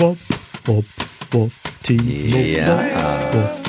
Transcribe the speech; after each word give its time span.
Wop, 0.00 0.16
wop, 0.64 0.84
wop, 1.32 1.50
Timo. 1.82 2.10
Ja. 2.38 2.80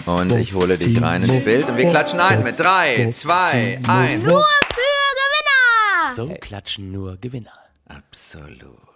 Und 0.05 0.31
ich 0.31 0.53
hole 0.53 0.77
dich 0.77 1.01
rein 1.01 1.21
ins 1.23 1.43
Bild 1.43 1.67
und 1.67 1.75
wir 1.75 1.89
klatschen 1.89 2.21
ein 2.21 2.41
mit 2.41 2.57
3, 2.57 3.11
2, 3.11 3.79
1. 3.85 4.23
Nur 4.23 4.41
für 4.73 4.81
Gewinner! 5.19 6.15
So 6.15 6.29
klatschen 6.39 6.89
nur 6.93 7.17
Gewinner. 7.17 7.51
Absolut. 7.89 8.90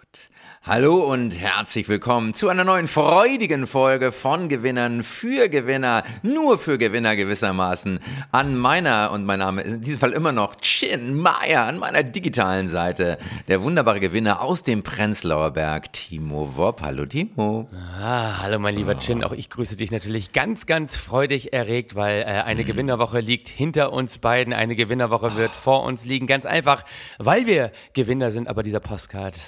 Hallo 0.68 0.96
und 0.96 1.40
herzlich 1.40 1.88
willkommen 1.88 2.34
zu 2.34 2.48
einer 2.48 2.64
neuen 2.64 2.88
freudigen 2.88 3.68
Folge 3.68 4.10
von 4.10 4.48
Gewinnern 4.48 5.04
für 5.04 5.48
Gewinner, 5.48 6.02
nur 6.24 6.58
für 6.58 6.76
Gewinner 6.76 7.14
gewissermaßen. 7.14 8.00
An 8.32 8.56
meiner, 8.56 9.12
und 9.12 9.24
mein 9.24 9.38
Name 9.38 9.62
ist 9.62 9.74
in 9.74 9.82
diesem 9.82 10.00
Fall 10.00 10.10
immer 10.10 10.32
noch 10.32 10.56
Chin 10.56 11.14
Meier, 11.14 11.66
an 11.66 11.78
meiner 11.78 12.02
digitalen 12.02 12.66
Seite, 12.66 13.16
der 13.46 13.62
wunderbare 13.62 14.00
Gewinner 14.00 14.42
aus 14.42 14.64
dem 14.64 14.82
Prenzlauer 14.82 15.52
Berg, 15.52 15.92
Timo 15.92 16.56
Wopp. 16.56 16.82
Hallo 16.82 17.06
Timo. 17.06 17.68
Ah, 18.02 18.40
hallo 18.42 18.58
mein 18.58 18.74
lieber 18.74 18.98
Chin, 18.98 19.22
auch 19.22 19.30
ich 19.30 19.50
grüße 19.50 19.76
dich 19.76 19.92
natürlich 19.92 20.32
ganz, 20.32 20.66
ganz 20.66 20.96
freudig 20.96 21.52
erregt, 21.52 21.94
weil 21.94 22.22
äh, 22.22 22.42
eine 22.42 22.64
Gewinnerwoche 22.64 23.20
liegt 23.20 23.48
hinter 23.48 23.92
uns 23.92 24.18
beiden, 24.18 24.52
eine 24.52 24.74
Gewinnerwoche 24.74 25.36
wird 25.36 25.52
vor 25.52 25.84
uns 25.84 26.04
liegen, 26.04 26.26
ganz 26.26 26.44
einfach, 26.44 26.84
weil 27.18 27.46
wir 27.46 27.70
Gewinner 27.92 28.32
sind, 28.32 28.48
aber 28.48 28.64
dieser 28.64 28.80
Postcard, 28.80 29.38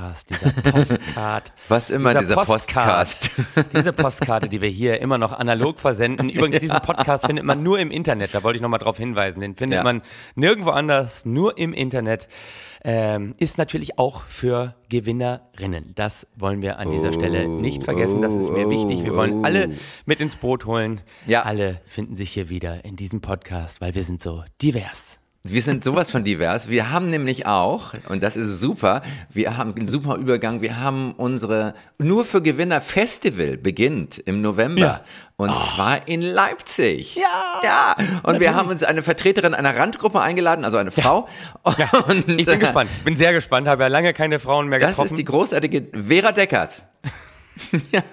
Postcast, 0.00 0.30
dieser 0.30 0.52
Postcard. 0.72 1.52
Was 1.68 1.90
immer 1.90 2.14
dieser 2.14 2.34
Postcard, 2.36 3.30
diese 3.74 3.92
Postkarte, 3.92 4.48
die 4.48 4.60
wir 4.60 4.68
hier 4.68 5.00
immer 5.00 5.18
noch 5.18 5.32
analog 5.32 5.78
versenden. 5.80 6.28
Übrigens, 6.30 6.60
diesen 6.60 6.80
Podcast 6.80 7.26
findet 7.26 7.44
man 7.44 7.62
nur 7.62 7.78
im 7.78 7.90
Internet, 7.90 8.34
da 8.34 8.42
wollte 8.42 8.56
ich 8.56 8.62
nochmal 8.62 8.78
drauf 8.80 8.96
hinweisen, 8.96 9.40
den 9.40 9.54
findet 9.54 9.78
Ja. 9.78 9.82
man 9.84 10.02
nirgendwo 10.34 10.70
anders, 10.70 11.24
nur 11.24 11.58
im 11.58 11.72
Internet. 11.72 12.28
Ähm, 12.82 13.34
ist 13.36 13.58
natürlich 13.58 13.98
auch 13.98 14.22
für 14.24 14.74
Gewinnerinnen. 14.88 15.92
Das 15.96 16.26
wollen 16.34 16.62
wir 16.62 16.78
an 16.78 16.90
dieser 16.90 17.12
Stelle 17.12 17.46
nicht 17.46 17.84
vergessen. 17.84 18.22
Das 18.22 18.34
ist 18.34 18.50
mir 18.50 18.70
wichtig. 18.70 19.04
Wir 19.04 19.14
wollen 19.14 19.44
alle 19.44 19.72
mit 20.06 20.18
ins 20.22 20.36
Boot 20.36 20.64
holen. 20.64 21.02
Ja. 21.26 21.42
Alle 21.42 21.78
finden 21.86 22.16
sich 22.16 22.30
hier 22.30 22.48
wieder 22.48 22.82
in 22.86 22.96
diesem 22.96 23.20
Podcast, 23.20 23.82
weil 23.82 23.94
wir 23.94 24.04
sind 24.04 24.22
so 24.22 24.44
divers. 24.62 25.19
Wir 25.42 25.62
sind 25.62 25.84
sowas 25.84 26.10
von 26.10 26.22
divers. 26.22 26.68
Wir 26.68 26.90
haben 26.90 27.06
nämlich 27.06 27.46
auch, 27.46 27.94
und 28.10 28.22
das 28.22 28.36
ist 28.36 28.60
super, 28.60 29.00
wir 29.30 29.56
haben 29.56 29.74
einen 29.74 29.88
super 29.88 30.16
Übergang, 30.16 30.60
wir 30.60 30.78
haben 30.78 31.12
unsere 31.12 31.72
Nur 31.96 32.26
für 32.26 32.42
Gewinner 32.42 32.82
Festival 32.82 33.56
beginnt 33.56 34.18
im 34.18 34.42
November. 34.42 34.80
Ja. 34.82 35.00
Und 35.36 35.56
zwar 35.56 36.06
in 36.06 36.20
Leipzig. 36.20 37.14
Ja, 37.16 37.60
Ja. 37.62 37.96
Und 38.22 38.40
wir 38.40 38.54
haben 38.54 38.68
uns 38.68 38.82
eine 38.82 39.02
Vertreterin 39.02 39.54
einer 39.54 39.74
Randgruppe 39.74 40.20
eingeladen, 40.20 40.62
also 40.62 40.76
eine 40.76 40.90
Frau. 40.90 41.26
Und 42.06 42.28
Ich 42.38 42.44
bin 42.44 42.56
äh, 42.56 42.58
gespannt. 42.58 42.90
Bin 43.04 43.16
sehr 43.16 43.32
gespannt. 43.32 43.66
Habe 43.66 43.84
ja 43.84 43.88
lange 43.88 44.12
keine 44.12 44.40
Frauen 44.40 44.68
mehr 44.68 44.78
Das 44.78 44.90
getroffen. 44.90 45.12
ist 45.14 45.16
die 45.18 45.24
großartige 45.24 45.86
Vera 46.06 46.32
Deckert. 46.32 46.82
ja. 47.92 48.02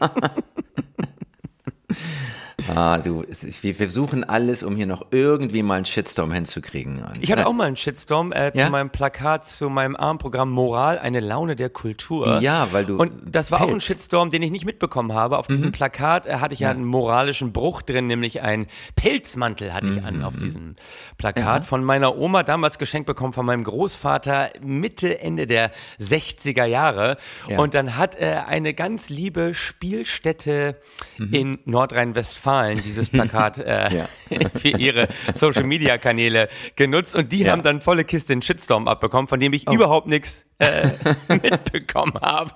Ah, 2.76 2.98
du, 3.00 3.24
wir 3.62 3.76
versuchen 3.76 4.24
alles, 4.24 4.64
um 4.64 4.76
hier 4.76 4.86
noch 4.88 5.06
irgendwie 5.12 5.64
mal 5.64 5.76
einen 5.76 5.86
Shitstorm 5.86 6.32
hinzukriegen. 6.32 7.04
Ich 7.22 7.32
hatte 7.32 7.44
äh, 7.44 7.46
auch 7.46 7.54
mal 7.54 7.66
einen 7.68 7.78
Shitstorm 7.78 8.32
äh, 8.32 8.52
Ja? 8.56 8.66
zu 8.66 8.72
meinem 8.72 8.90
Plakat, 8.90 9.48
zu 9.48 9.70
meinem 9.70 9.96
Armprogramm 9.96 10.50
Moral, 10.50 11.00
eine 11.00 11.20
Laune 11.20 11.56
der 11.56 11.70
Kultur. 11.70 12.40
Ja, 12.42 12.68
weil 12.72 12.86
du 12.86 12.98
Und 12.98 13.12
das 13.26 13.52
war 13.52 13.60
auch 13.62 13.66
ein 13.66 13.72
Pelz. 13.72 13.86
Shitstorm, 13.86 14.30
den 14.30 14.42
ich 14.44 14.52
nicht 14.52 14.66
mitbekommen 14.66 15.14
habe. 15.14 15.38
Auf 15.38 15.48
Mhm. 15.50 15.54
diesem 15.54 15.72
Plakat 15.72 16.26
äh, 16.28 16.36
hatte 16.38 16.54
ich 16.54 16.62
ja. 16.62 16.72
einen 16.72 16.86
moralischen 16.86 17.52
Bruch 17.54 17.82
drin, 17.82 18.08
nämlich 18.08 18.42
einen 18.42 18.68
Pelzmantel 18.96 19.74
hatte 19.74 19.88
ich 19.90 20.04
an 20.04 20.24
auf 20.24 20.36
diesem 20.36 20.76
Plakat. 21.18 21.66
Von 21.66 21.84
meiner 21.84 22.18
Oma, 22.18 22.44
damals 22.44 22.78
geschenkt 22.80 23.08
bekommen 23.08 23.34
von 23.34 23.46
meinem 23.46 23.64
Großvater, 23.64 24.50
Mitte, 24.62 25.20
Ende 25.20 25.48
der 25.48 25.72
60er 26.02 26.66
Jahre. 26.66 27.18
Ja. 27.48 27.60
Und 27.60 27.74
dann 27.74 27.98
hat 27.98 28.20
äh, 28.20 28.42
eine 28.48 28.74
ganz 28.74 29.10
liebe 29.10 29.54
Spielstätte 29.54 30.76
in 31.18 31.60
Nordrhein-Westfalen 31.66 32.57
dieses 32.84 33.10
Plakat 33.10 33.58
äh, 33.60 34.06
für 34.56 34.70
ihre 34.70 35.08
Social 35.34 35.64
Media 35.64 35.98
Kanäle 35.98 36.50
genutzt. 36.76 37.16
Und 37.16 37.32
die 37.32 37.50
haben 37.50 37.64
dann 37.64 37.82
volle 37.82 38.04
Kiste 38.04 38.34
einen 38.34 38.42
Shitstorm 38.42 38.88
abbekommen, 38.88 39.28
von 39.28 39.40
dem 39.40 39.54
ich 39.54 39.70
überhaupt 39.70 40.08
nichts 40.08 40.47
äh, 40.60 40.90
mitbekommen 41.30 42.16
habe. 42.22 42.52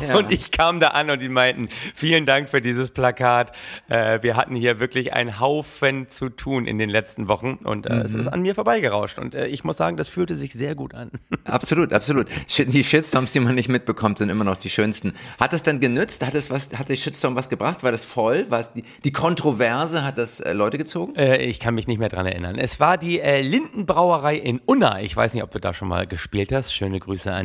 Ja. 0.00 0.16
Und 0.16 0.32
ich 0.32 0.50
kam 0.50 0.80
da 0.80 0.88
an 0.88 1.10
und 1.10 1.20
die 1.20 1.28
meinten, 1.28 1.68
vielen 1.94 2.26
Dank 2.26 2.48
für 2.48 2.60
dieses 2.60 2.90
Plakat. 2.90 3.52
Äh, 3.88 4.22
wir 4.22 4.36
hatten 4.36 4.54
hier 4.54 4.78
wirklich 4.80 5.12
einen 5.12 5.40
Haufen 5.40 6.08
zu 6.08 6.28
tun 6.28 6.66
in 6.66 6.78
den 6.78 6.90
letzten 6.90 7.28
Wochen 7.28 7.58
und 7.64 7.86
äh, 7.86 7.94
es 8.00 8.14
ist 8.14 8.28
an 8.28 8.42
mir 8.42 8.54
vorbeigerauscht. 8.54 9.18
Und 9.18 9.34
äh, 9.34 9.46
ich 9.46 9.64
muss 9.64 9.76
sagen, 9.76 9.96
das 9.96 10.08
fühlte 10.08 10.36
sich 10.36 10.52
sehr 10.52 10.74
gut 10.74 10.94
an. 10.94 11.10
Absolut, 11.44 11.92
absolut. 11.92 12.28
Die 12.58 12.84
Shitstorms, 12.84 13.32
die 13.32 13.40
man 13.40 13.54
nicht 13.54 13.68
mitbekommt, 13.68 14.18
sind 14.18 14.28
immer 14.28 14.44
noch 14.44 14.56
die 14.56 14.70
schönsten. 14.70 15.14
Hat 15.38 15.52
das 15.52 15.62
dann 15.62 15.80
genützt? 15.80 16.24
Hat 16.24 16.34
es 16.34 16.50
was, 16.50 16.70
hat 16.76 16.88
der 16.88 16.96
Shitstorm 16.96 17.34
was 17.34 17.48
gebracht? 17.48 17.82
War 17.82 17.90
das 17.90 18.04
voll? 18.04 18.48
War 18.50 18.64
die, 18.74 18.84
die 19.04 19.12
Kontroverse? 19.12 20.04
Hat 20.04 20.18
das 20.18 20.40
äh, 20.40 20.52
Leute 20.52 20.78
gezogen? 20.78 21.18
Ich 21.18 21.58
kann 21.58 21.74
mich 21.74 21.88
nicht 21.88 21.98
mehr 21.98 22.08
dran 22.08 22.26
erinnern. 22.26 22.56
Es 22.56 22.78
war 22.78 22.98
die 22.98 23.18
Lindenbrauerei 23.18 24.36
in 24.36 24.60
Unna. 24.64 25.00
Ich 25.00 25.16
weiß 25.16 25.34
nicht, 25.34 25.42
ob 25.42 25.50
du 25.50 25.58
da 25.58 25.74
schon 25.74 25.88
mal 25.88 26.06
gespielt 26.06 26.52
hast. 26.52 26.72
Schöne 26.72 27.00
Grüße 27.00 27.32
an, 27.32 27.39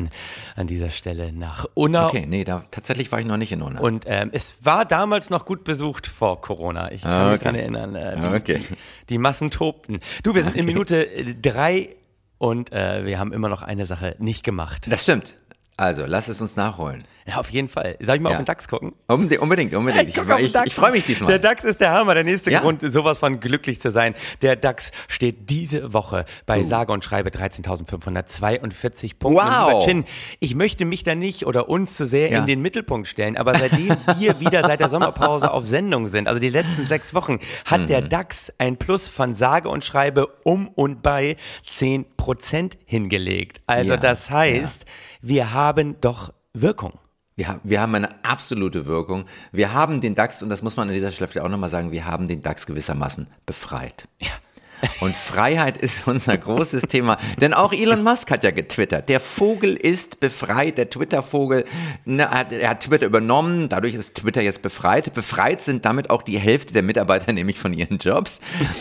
an 0.55 0.67
dieser 0.67 0.89
Stelle 0.89 1.31
nach 1.33 1.65
Unna. 1.73 2.07
Okay, 2.07 2.25
nee, 2.27 2.43
da, 2.43 2.63
tatsächlich 2.71 3.11
war 3.11 3.19
ich 3.19 3.25
noch 3.25 3.37
nicht 3.37 3.51
in 3.51 3.61
Unna. 3.61 3.79
Und 3.79 4.05
ähm, 4.07 4.29
es 4.33 4.57
war 4.63 4.85
damals 4.85 5.29
noch 5.29 5.45
gut 5.45 5.63
besucht 5.63 6.07
vor 6.07 6.41
Corona. 6.41 6.91
Ich 6.91 7.01
kann 7.01 7.11
Ah, 7.11 7.25
mich 7.31 7.35
okay. 7.41 7.43
dran 7.45 7.55
erinnern. 7.55 7.95
Äh, 7.95 8.19
die, 8.21 8.27
Okay. 8.27 8.61
die, 8.69 8.75
die 9.09 9.17
Massen 9.17 9.51
tobten. 9.51 9.99
Du, 10.23 10.35
wir 10.35 10.43
sind 10.43 10.55
in 10.55 10.65
Minute 10.65 11.07
äh, 11.09 11.33
drei 11.35 11.95
und 12.37 12.71
äh, 12.73 13.05
wir 13.05 13.17
haben 13.19 13.31
immer 13.33 13.49
noch 13.49 13.61
eine 13.61 13.85
Sache 13.85 14.15
nicht 14.19 14.43
gemacht. 14.43 14.87
Das 14.89 15.03
stimmt. 15.03 15.35
Also, 15.77 16.03
lass 16.05 16.29
es 16.29 16.39
uns 16.41 16.55
nachholen. 16.55 17.05
Ja, 17.27 17.37
auf 17.37 17.49
jeden 17.49 17.69
Fall. 17.69 17.97
Soll 18.01 18.15
ich 18.17 18.21
mal 18.21 18.29
Ja. 18.29 18.35
auf 18.35 18.41
den 18.41 18.45
DAX 18.45 18.67
gucken? 18.67 18.93
Unbedingt, 19.07 19.41
unbedingt. 19.41 19.73
unbedingt. 19.73 20.09
Ich, 20.09 20.15
ich, 20.17 20.51
DAX. 20.53 20.67
ich 20.67 20.75
freue 20.75 20.91
mich 20.91 21.05
diesmal. 21.05 21.27
Der 21.31 21.39
DAX 21.39 21.63
ist 21.63 21.81
der 21.81 21.91
Hammer. 21.91 22.13
Der 22.13 22.23
nächste 22.23 22.51
Ja. 22.51 22.59
Grund, 22.59 22.81
sowas 22.93 23.17
von 23.17 23.39
glücklich 23.39 23.81
zu 23.81 23.89
sein. 23.89 24.13
Der 24.43 24.55
DAX 24.55 24.91
steht 25.07 25.49
diese 25.49 25.91
Woche 25.91 26.25
bei 26.45 26.61
sage 26.61 26.93
und 26.93 27.03
schreibe 27.03 27.31
13.542 27.31 29.17
Punkten. 29.17 29.43
Wow. 29.43 29.83
Chin, 29.83 30.05
ich 30.39 30.53
möchte 30.55 30.85
mich 30.85 31.01
da 31.03 31.15
nicht 31.15 31.47
oder 31.47 31.67
uns 31.67 31.97
zu 31.97 32.07
sehr 32.07 32.29
Ja. 32.31 32.39
in 32.39 32.45
den 32.45 32.61
Mittelpunkt 32.61 33.07
stellen, 33.07 33.37
aber 33.37 33.57
seitdem 33.57 33.89
wir 34.19 34.39
wieder 34.39 34.61
seit 34.61 34.79
der 34.79 34.89
Sommerpause 34.89 35.51
auf 35.51 35.65
Sendung 35.67 36.07
sind, 36.09 36.27
also 36.27 36.39
die 36.39 36.49
letzten 36.49 36.85
sechs 36.85 37.13
Wochen, 37.15 37.39
hat 37.65 37.81
Mhm. 37.81 37.87
der 37.87 38.01
DAX 38.03 38.53
ein 38.59 38.77
Plus 38.77 39.09
von 39.09 39.33
sage 39.33 39.67
und 39.69 39.83
schreibe 39.83 40.27
um 40.43 40.67
und 40.67 41.01
bei 41.01 41.37
10% 41.67 42.77
hingelegt. 42.85 43.61
Also 43.67 43.93
Ja, 43.93 43.97
das 43.97 44.29
heißt, 44.29 44.85
wir 45.27 45.53
haben 45.53 45.99
doch 46.01 46.33
Wirkung. 46.53 46.93
Wir, 47.35 47.47
haben- 47.49 47.61
wir 47.63 47.81
haben 47.81 47.95
eine 47.95 48.23
absolute 48.23 48.85
Wirkung. 48.85 49.25
Wir 49.51 49.73
haben 49.73 49.99
den 50.01 50.15
DAX, 50.15 50.41
und 50.43 50.49
das 50.49 50.61
muss 50.61 50.77
man 50.77 50.87
an 50.87 50.93
dieser 50.93 51.11
Stelle 51.11 51.43
auch 51.43 51.49
nochmal 51.49 51.69
sagen, 51.69 51.91
wir 51.91 52.05
haben 52.05 52.27
den 52.27 52.41
DAX 52.41 52.65
gewissermaßen 52.65 53.27
befreit. 53.45 54.07
Ja. 54.21 54.29
Und 54.99 55.15
Freiheit 55.15 55.77
ist 55.77 56.07
unser 56.07 56.37
großes 56.37 56.83
Thema. 56.83 57.17
Denn 57.39 57.53
auch 57.53 57.73
Elon 57.73 58.03
Musk 58.03 58.31
hat 58.31 58.43
ja 58.43 58.51
getwittert. 58.51 59.09
Der 59.09 59.19
Vogel 59.19 59.75
ist 59.75 60.19
befreit, 60.19 60.77
der 60.77 60.89
Twitter-Vogel. 60.89 61.65
ne, 62.05 62.29
hat, 62.29 62.51
er 62.51 62.69
hat 62.69 62.81
Twitter 62.81 63.05
übernommen, 63.05 63.69
dadurch 63.69 63.95
ist 63.95 64.15
Twitter 64.15 64.41
jetzt 64.41 64.61
befreit. 64.61 65.13
Befreit 65.13 65.61
sind 65.61 65.85
damit 65.85 66.09
auch 66.09 66.21
die 66.21 66.37
Hälfte 66.37 66.73
der 66.73 66.83
Mitarbeiter, 66.83 67.33
nämlich 67.33 67.57
von 67.59 67.73
ihren 67.73 67.97
Jobs. 67.97 68.39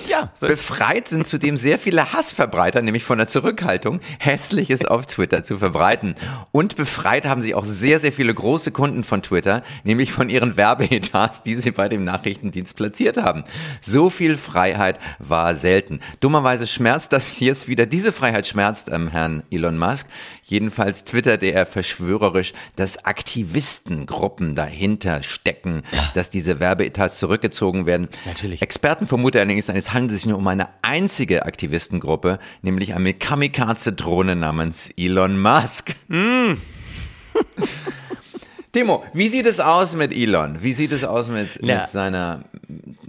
Ja, 0.08 0.30
so 0.34 0.46
Befreit 0.46 1.08
sind 1.08 1.26
zudem 1.26 1.56
sehr 1.56 1.78
viele 1.78 2.12
Hassverbreiter, 2.12 2.82
nämlich 2.82 3.04
von 3.04 3.18
der 3.18 3.26
Zurückhaltung, 3.26 4.00
Hässliches 4.18 4.84
auf 4.84 5.06
Twitter 5.06 5.44
zu 5.44 5.58
verbreiten. 5.58 6.14
Und 6.52 6.76
befreit 6.76 7.26
haben 7.26 7.42
sich 7.42 7.54
auch 7.54 7.64
sehr, 7.64 7.98
sehr 7.98 8.12
viele 8.12 8.34
große 8.34 8.70
Kunden 8.70 9.04
von 9.04 9.22
Twitter, 9.22 9.62
nämlich 9.82 10.12
von 10.12 10.28
ihren 10.28 10.56
Werbeetats, 10.56 11.42
die 11.42 11.54
sie 11.54 11.70
bei 11.70 11.88
dem 11.88 12.04
Nachrichtendienst 12.04 12.76
platziert 12.76 13.16
haben. 13.16 13.44
So 13.80 14.10
viel 14.10 14.36
Freiheit 14.36 14.98
war 15.18 15.54
selten. 15.54 15.83
Dummerweise 16.20 16.66
schmerzt 16.66 17.12
das 17.12 17.40
jetzt 17.40 17.68
wieder, 17.68 17.86
diese 17.86 18.12
Freiheit 18.12 18.46
schmerzt 18.46 18.90
ähm, 18.92 19.08
Herrn 19.08 19.42
Elon 19.50 19.78
Musk. 19.78 20.06
Jedenfalls 20.44 21.04
twitterte 21.04 21.46
er 21.46 21.64
verschwörerisch, 21.64 22.52
dass 22.76 23.04
Aktivistengruppen 23.04 24.54
dahinter 24.54 25.22
stecken, 25.22 25.82
dass 26.14 26.28
diese 26.28 26.60
Werbeetats 26.60 27.18
zurückgezogen 27.18 27.86
werden. 27.86 28.08
Natürlich. 28.26 28.60
Experten 28.60 29.06
vermuten 29.06 29.38
allerdings, 29.38 29.68
es 29.68 29.92
handelt 29.92 30.12
sich 30.12 30.26
nur 30.26 30.36
um 30.36 30.46
eine 30.46 30.68
einzige 30.82 31.46
Aktivistengruppe, 31.46 32.38
nämlich 32.62 32.94
eine 32.94 33.14
Kamikaze-Drohne 33.14 34.36
namens 34.36 34.90
Elon 34.96 35.40
Musk. 35.40 35.94
Timo, 38.74 39.04
wie 39.12 39.28
sieht 39.28 39.46
es 39.46 39.60
aus 39.60 39.94
mit 39.96 40.12
Elon? 40.12 40.62
Wie 40.62 40.72
sieht 40.72 40.92
es 40.92 41.04
aus 41.04 41.28
mit, 41.28 41.60
Na. 41.62 41.78
mit 41.82 41.88
seiner 41.88 42.44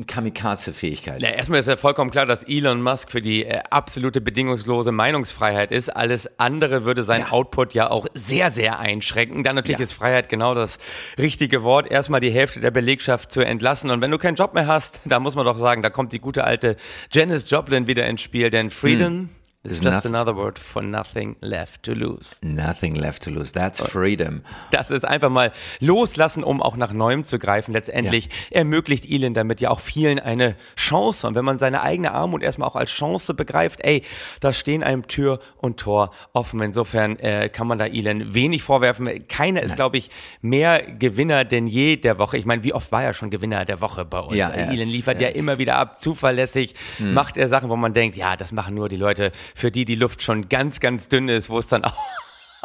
Kamikaze-Fähigkeit? 0.06 1.22
Ja, 1.22 1.30
erstmal 1.30 1.60
ist 1.60 1.68
ja 1.68 1.76
vollkommen 1.76 2.12
klar, 2.12 2.26
dass 2.28 2.44
Elon 2.44 2.82
Musk 2.82 3.12
für 3.12 3.22
die 3.22 3.46
äh, 3.46 3.62
absolute 3.72 4.22
bedingungslose 4.22 4.92
Meinungsfreiheit 4.92 5.72
ist. 5.72 5.90
Alles 5.96 6.30
andere 6.40 6.86
würde 6.86 7.04
sein 7.04 7.22
Ja. 7.22 7.32
Output 7.32 7.74
ja 7.74 7.90
auch 7.90 8.06
sehr, 8.14 8.52
sehr 8.52 8.80
einschränken. 8.80 9.44
Dann 9.44 9.56
natürlich 9.56 9.80
Ja. 9.80 9.84
ist 9.84 9.94
Freiheit 9.94 10.30
genau 10.30 10.54
das 10.54 10.78
richtige 11.18 11.64
Wort. 11.64 11.90
Erstmal 11.92 12.20
die 12.22 12.30
Hälfte 12.32 12.60
der 12.60 12.72
Belegschaft 12.72 13.32
zu 13.32 13.42
entlassen. 13.42 13.90
Und 13.92 14.02
wenn 14.02 14.12
du 14.12 14.18
keinen 14.18 14.36
Job 14.36 14.54
mehr 14.54 14.68
hast, 14.68 15.02
da 15.06 15.20
muss 15.20 15.36
man 15.36 15.46
doch 15.46 15.58
sagen, 15.58 15.82
da 15.82 15.90
kommt 15.90 16.14
die 16.14 16.20
gute 16.20 16.44
alte 16.44 16.78
Janis 17.12 17.44
Joplin 17.50 17.88
wieder 17.88 18.06
ins 18.06 18.22
Spiel. 18.22 18.50
Denn 18.52 18.70
Freedom 18.70 19.30
It's 19.66 19.82
just 19.82 20.06
another 20.06 20.36
word 20.36 20.60
for 20.60 20.82
nothing 20.82 21.36
left 21.42 21.84
to 21.84 21.94
lose. 21.94 22.40
Nothing 22.42 22.96
left 22.96 23.24
to 23.24 23.30
lose. 23.30 23.52
That's 23.52 23.82
freedom. 23.82 24.42
Das 24.72 24.92
ist 24.92 25.06
einfach 25.06 25.30
mal 25.30 25.52
loslassen, 25.80 26.44
um 26.44 26.62
auch 26.62 26.78
nach 26.78 26.94
Neuem 26.94 27.26
zu 27.26 27.40
greifen. 27.40 27.74
Letztendlich 27.74 28.26
ja. 28.26 28.60
ermöglicht 28.60 29.06
Elon 29.10 29.34
damit 29.34 29.62
ja 29.62 29.70
auch 29.70 29.80
vielen 29.80 30.20
eine 30.20 30.56
Chance. 30.76 31.28
Und 31.28 31.36
wenn 31.36 31.46
man 31.46 31.60
seine 31.60 31.82
eigene 31.82 32.12
Armut 32.12 32.44
erstmal 32.44 32.70
auch 32.70 32.76
als 32.76 32.92
Chance 32.92 33.34
begreift, 33.34 33.80
ey, 33.84 34.04
da 34.40 34.54
stehen 34.54 34.84
einem 34.84 35.08
Tür 35.08 35.40
und 35.58 35.78
Tor 35.78 36.12
offen. 36.34 36.62
Insofern 36.62 37.18
äh, 37.20 37.50
kann 37.50 37.68
man 37.68 37.80
da 37.80 37.86
Elon 37.86 38.34
wenig 38.34 38.64
vorwerfen. 38.64 39.28
Keiner 39.28 39.64
ist, 39.64 39.76
glaube 39.76 39.98
ich, 39.98 40.10
mehr 40.42 40.82
Gewinner 40.82 41.44
denn 41.46 41.68
je 41.68 41.98
der 41.98 42.18
Woche. 42.18 42.38
Ich 42.38 42.46
meine, 42.46 42.64
wie 42.64 42.74
oft 42.74 42.92
war 42.92 43.04
er 43.04 43.14
schon 43.14 43.30
Gewinner 43.30 43.66
der 43.66 43.82
Woche 43.82 44.06
bei 44.06 44.20
uns? 44.20 44.36
Ja, 44.36 44.50
Elon 44.50 44.88
liefert 44.88 45.20
ja 45.20 45.30
immer 45.30 45.58
wieder 45.58 45.76
ab, 45.78 46.00
zuverlässig, 46.00 46.76
hm. 46.98 47.14
macht 47.14 47.38
er 47.38 47.48
Sachen, 47.48 47.70
wo 47.70 47.76
man 47.76 47.94
denkt, 47.94 48.16
ja, 48.16 48.36
das 48.36 48.52
machen 48.52 48.76
nur 48.76 48.90
die 48.90 48.98
Leute 48.98 49.32
für 49.56 49.72
die 49.72 49.86
die 49.86 49.96
Luft 49.96 50.22
schon 50.22 50.50
ganz, 50.50 50.80
ganz 50.80 51.08
dünn 51.08 51.30
ist, 51.30 51.50
wo 51.50 51.58
es 51.58 51.68
dann 51.68 51.84
auch 51.86 51.96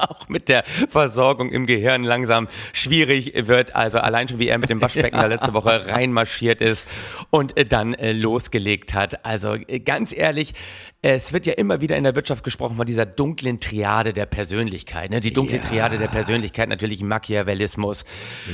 auch 0.01 0.29
mit 0.29 0.49
der 0.49 0.65
Versorgung 0.89 1.51
im 1.53 1.67
Gehirn 1.67 2.03
langsam 2.03 2.49
schwierig 2.73 3.33
wird. 3.35 3.77
Also 3.77 3.99
allein 3.99 4.29
schon, 4.29 4.39
wie 4.39 4.49
er 4.49 4.59
mit 4.59 4.71
dem 4.71 4.81
Waschbecken 4.81 5.17
ja. 5.21 5.27
letzte 5.27 5.53
Woche 5.53 5.89
reinmarschiert 5.89 6.61
ist 6.61 6.89
und 7.31 7.57
äh, 7.57 7.67
dann 7.67 7.95
äh, 7.95 8.13
losgelegt 8.13 8.95
hat. 8.95 9.25
Also 9.25 9.55
äh, 9.55 9.81
ganz 9.81 10.13
ehrlich, 10.13 10.55
es 11.03 11.33
wird 11.33 11.47
ja 11.47 11.55
immer 11.55 11.81
wieder 11.81 11.97
in 11.97 12.05
der 12.05 12.15
Wirtschaft 12.15 12.45
gesprochen 12.45 12.77
von 12.77 12.85
dieser 12.85 13.07
dunklen 13.07 13.59
Triade 13.59 14.13
der 14.13 14.27
Persönlichkeit. 14.27 15.11
Ne? 15.11 15.21
Die 15.21 15.33
dunkle 15.33 15.57
ja. 15.57 15.63
Triade 15.63 15.97
der 15.97 16.09
Persönlichkeit, 16.09 16.69
natürlich 16.69 17.03
Machiavellismus, 17.03 18.05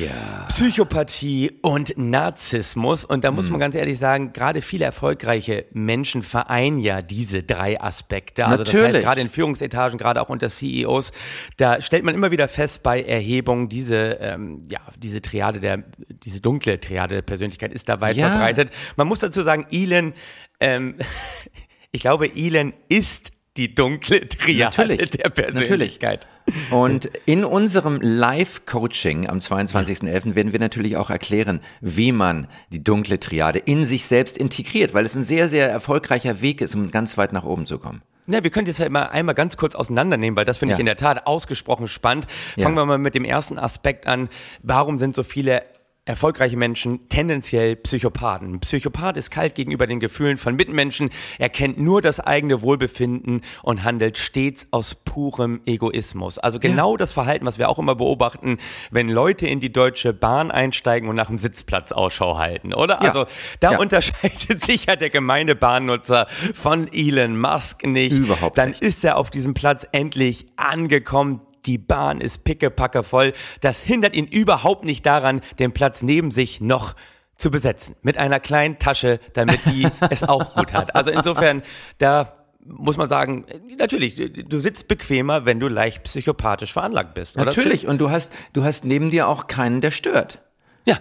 ja. 0.01 0.45
Psychopathie 0.49 1.59
und 1.63 1.99
Narzissmus. 1.99 3.05
Und 3.05 3.25
da 3.25 3.33
muss 3.33 3.47
hm. 3.47 3.53
man 3.53 3.61
ganz 3.61 3.75
ehrlich 3.75 3.99
sagen, 3.99 4.33
gerade 4.33 4.63
viele 4.63 4.85
erfolgreiche 4.85 5.65
Menschen 5.73 6.23
vereinen 6.23 6.79
ja 6.79 7.03
diese 7.03 7.43
drei 7.43 7.81
Aspekte. 7.81 8.47
Also 8.47 8.63
natürlich. 8.63 8.87
das 8.87 8.95
heißt, 8.95 9.05
gerade 9.05 9.21
in 9.23 9.29
Führungsetagen, 9.29 9.99
gerade 9.99 10.23
auch 10.23 10.29
unter 10.29 10.49
CEOs, 10.49 11.11
da 11.57 11.81
stellt 11.83 12.05
man 12.05 12.15
immer 12.15 12.31
wieder 12.31 12.47
fest 12.47 12.85
bei 12.85 13.03
Erhebungen, 13.03 13.69
diese, 13.69 14.19
ähm, 14.21 14.63
ja, 14.71 14.81
diese 14.97 15.21
Triade 15.21 15.59
der, 15.59 15.83
diese 16.25 16.41
dunkle 16.41 16.79
Triade 16.79 17.17
der 17.17 17.23
Persönlichkeit 17.23 17.73
ist 17.73 17.89
da 17.89 18.01
weit 18.01 18.17
ja. 18.17 18.29
verbreitet. 18.29 18.71
Man 18.95 19.09
muss 19.09 19.19
dazu 19.19 19.43
sagen, 19.43 19.67
Elon 19.73 20.13
ähm, 20.61 20.95
ich 21.97 22.03
glaube, 22.03 22.31
Elon 22.37 22.75
ist 22.91 23.33
die 23.57 23.75
dunkle 23.75 24.29
Triade 24.29 24.77
natürlich, 24.77 25.11
der 25.13 25.31
Persönlichkeit. 25.31 26.27
Natürlich. 26.47 26.73
Und 26.73 27.07
in 27.25 27.43
unserem 27.43 28.01
Live-Coaching 28.03 29.27
am 29.27 29.39
22.11. 29.39 30.35
werden 30.35 30.53
wir 30.53 30.61
natürlich 30.61 30.99
auch 30.99 31.09
erklären, 31.09 31.61
wie 31.81 32.13
man 32.13 32.49
die 32.71 32.85
dunkle 32.85 33.19
Triade 33.19 33.59
in 33.59 33.87
sich 33.87 34.05
selbst 34.05 34.37
integriert, 34.37 34.93
weil 34.93 35.07
es 35.07 35.15
ein 35.15 35.25
sehr, 35.25 35.49
sehr 35.49 35.71
erfolgreicher 35.71 36.43
Weg 36.43 36.61
ist, 36.61 36.75
um 36.75 36.91
ganz 36.91 37.17
weit 37.17 37.33
nach 37.33 37.45
oben 37.45 37.65
zu 37.65 37.79
kommen. 37.79 38.03
Ja, 38.27 38.43
wir 38.43 38.51
können 38.51 38.67
jetzt 38.67 38.79
ja 38.79 38.91
mal 38.91 39.05
einmal 39.05 39.35
ganz 39.35 39.57
kurz 39.57 39.75
auseinandernehmen, 39.75 40.37
weil 40.37 40.45
das 40.45 40.59
finde 40.59 40.73
ja. 40.73 40.77
ich 40.77 40.81
in 40.81 40.87
der 40.87 40.97
Tat 40.97 41.27
ausgesprochen 41.27 41.89
spannend. 41.89 42.27
Fangen 42.59 42.77
ja. 42.77 42.83
wir 42.83 42.85
mal 42.85 42.99
mit 42.99 43.15
dem 43.15 43.25
ersten 43.25 43.59
Aspekt 43.59 44.07
an. 44.07 44.29
Warum 44.63 44.99
sind 44.99 45.15
so 45.15 45.23
viele 45.23 45.63
erfolgreiche 46.07 46.57
Menschen 46.57 47.09
tendenziell 47.09 47.75
Psychopathen. 47.75 48.55
Ein 48.55 48.61
Psychopath 48.61 49.17
ist 49.17 49.31
kalt 49.33 49.57
gegenüber 49.57 49.89
den 49.89 49.99
Gefühlen 49.99 50.39
von 50.39 50.55
Mitmenschen, 50.55 51.11
er 51.39 51.49
kennt 51.49 51.79
nur 51.79 52.01
das 52.01 52.21
eigene 52.21 52.63
Wohlbefinden 52.63 53.43
und 53.63 53.83
handelt 53.83 54.17
stets 54.17 54.69
aus 54.71 54.95
purem 54.95 55.61
Egoismus. 55.67 56.39
Also 56.39 56.61
genau 56.61 56.93
ja. 56.93 56.99
das 56.99 57.11
Verhalten, 57.11 57.45
was 57.45 57.59
wir 57.59 57.69
auch 57.69 57.81
immer 57.81 57.97
beobachten, 57.97 58.59
wenn 58.93 59.09
Leute 59.09 59.49
in 59.49 59.59
die 59.59 59.73
Deutsche 59.73 60.13
Bahn 60.13 60.53
einsteigen 60.53 61.09
und 61.09 61.17
nach 61.17 61.27
dem 61.27 61.39
Sitzplatz 61.39 61.91
Ausschau 61.91 62.39
halten, 62.39 62.73
oder? 62.73 62.95
Ja. 62.95 63.09
Also 63.09 63.27
da 63.59 63.73
ja. 63.73 63.79
unterscheidet 63.79 64.65
sich 64.65 64.87
ja 64.87 64.95
der 64.95 65.11
gemeine 65.11 65.57
Bahnnutzer 65.57 66.29
von 66.55 66.89
Elon 66.93 67.37
Musk 67.37 67.85
nicht. 67.85 68.13
Überhaupt 68.13 68.57
Dann 68.59 68.71
nicht. 68.71 68.83
ist 68.83 69.05
er 69.05 69.17
auf 69.17 69.31
diesem 69.31 69.55
Platz 69.55 69.87
endlich 69.91 70.47
angekommen 70.55 71.41
die 71.67 71.79
Bahn 71.79 72.21
ist 72.21 72.45
pickepacke 72.45 73.03
voll. 73.03 73.33
Das 73.61 73.83
hindert 73.83 74.15
ihn 74.15 74.27
überhaupt 74.27 74.85
nicht 74.85 75.05
daran, 75.05 75.41
den 75.59 75.73
Platz 75.73 76.03
neben 76.03 76.31
sich 76.31 76.61
noch 76.61 76.95
zu 77.37 77.51
besetzen. 77.51 77.97
Mit 78.03 78.17
einer 78.17 78.41
kleinen 78.41 78.79
Tasche, 78.79 79.21
damit 79.35 79.61
die 79.67 79.87
es 80.11 80.23
auch 80.23 80.55
gut 80.55 80.73
hat. 80.73 80.95
Also 80.95 81.11
insofern, 81.11 81.63
da 81.99 82.33
muss 82.65 82.97
man 82.97 83.09
sagen, 83.09 83.45
natürlich, 83.79 84.17
du 84.17 84.59
sitzt 84.59 84.89
bequemer, 84.89 85.45
wenn 85.45 85.61
du 85.61 85.69
leicht 85.69 86.03
psychopathisch 86.05 86.73
veranlagt 86.73 87.15
bist. 87.15 87.37
Oder? 87.37 87.47
Natürlich, 87.47 87.87
und 87.87 87.99
du 87.99 88.11
hast, 88.11 88.33
du 88.53 88.65
hast 88.65 88.85
neben 88.85 89.11
dir 89.11 89.29
auch 89.29 89.47
keinen, 89.47 89.81
der 89.81 89.91
stört. 89.91 90.41
Ja, 90.85 90.99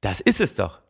das 0.00 0.20
ist 0.20 0.40
es 0.40 0.54
doch. 0.54 0.80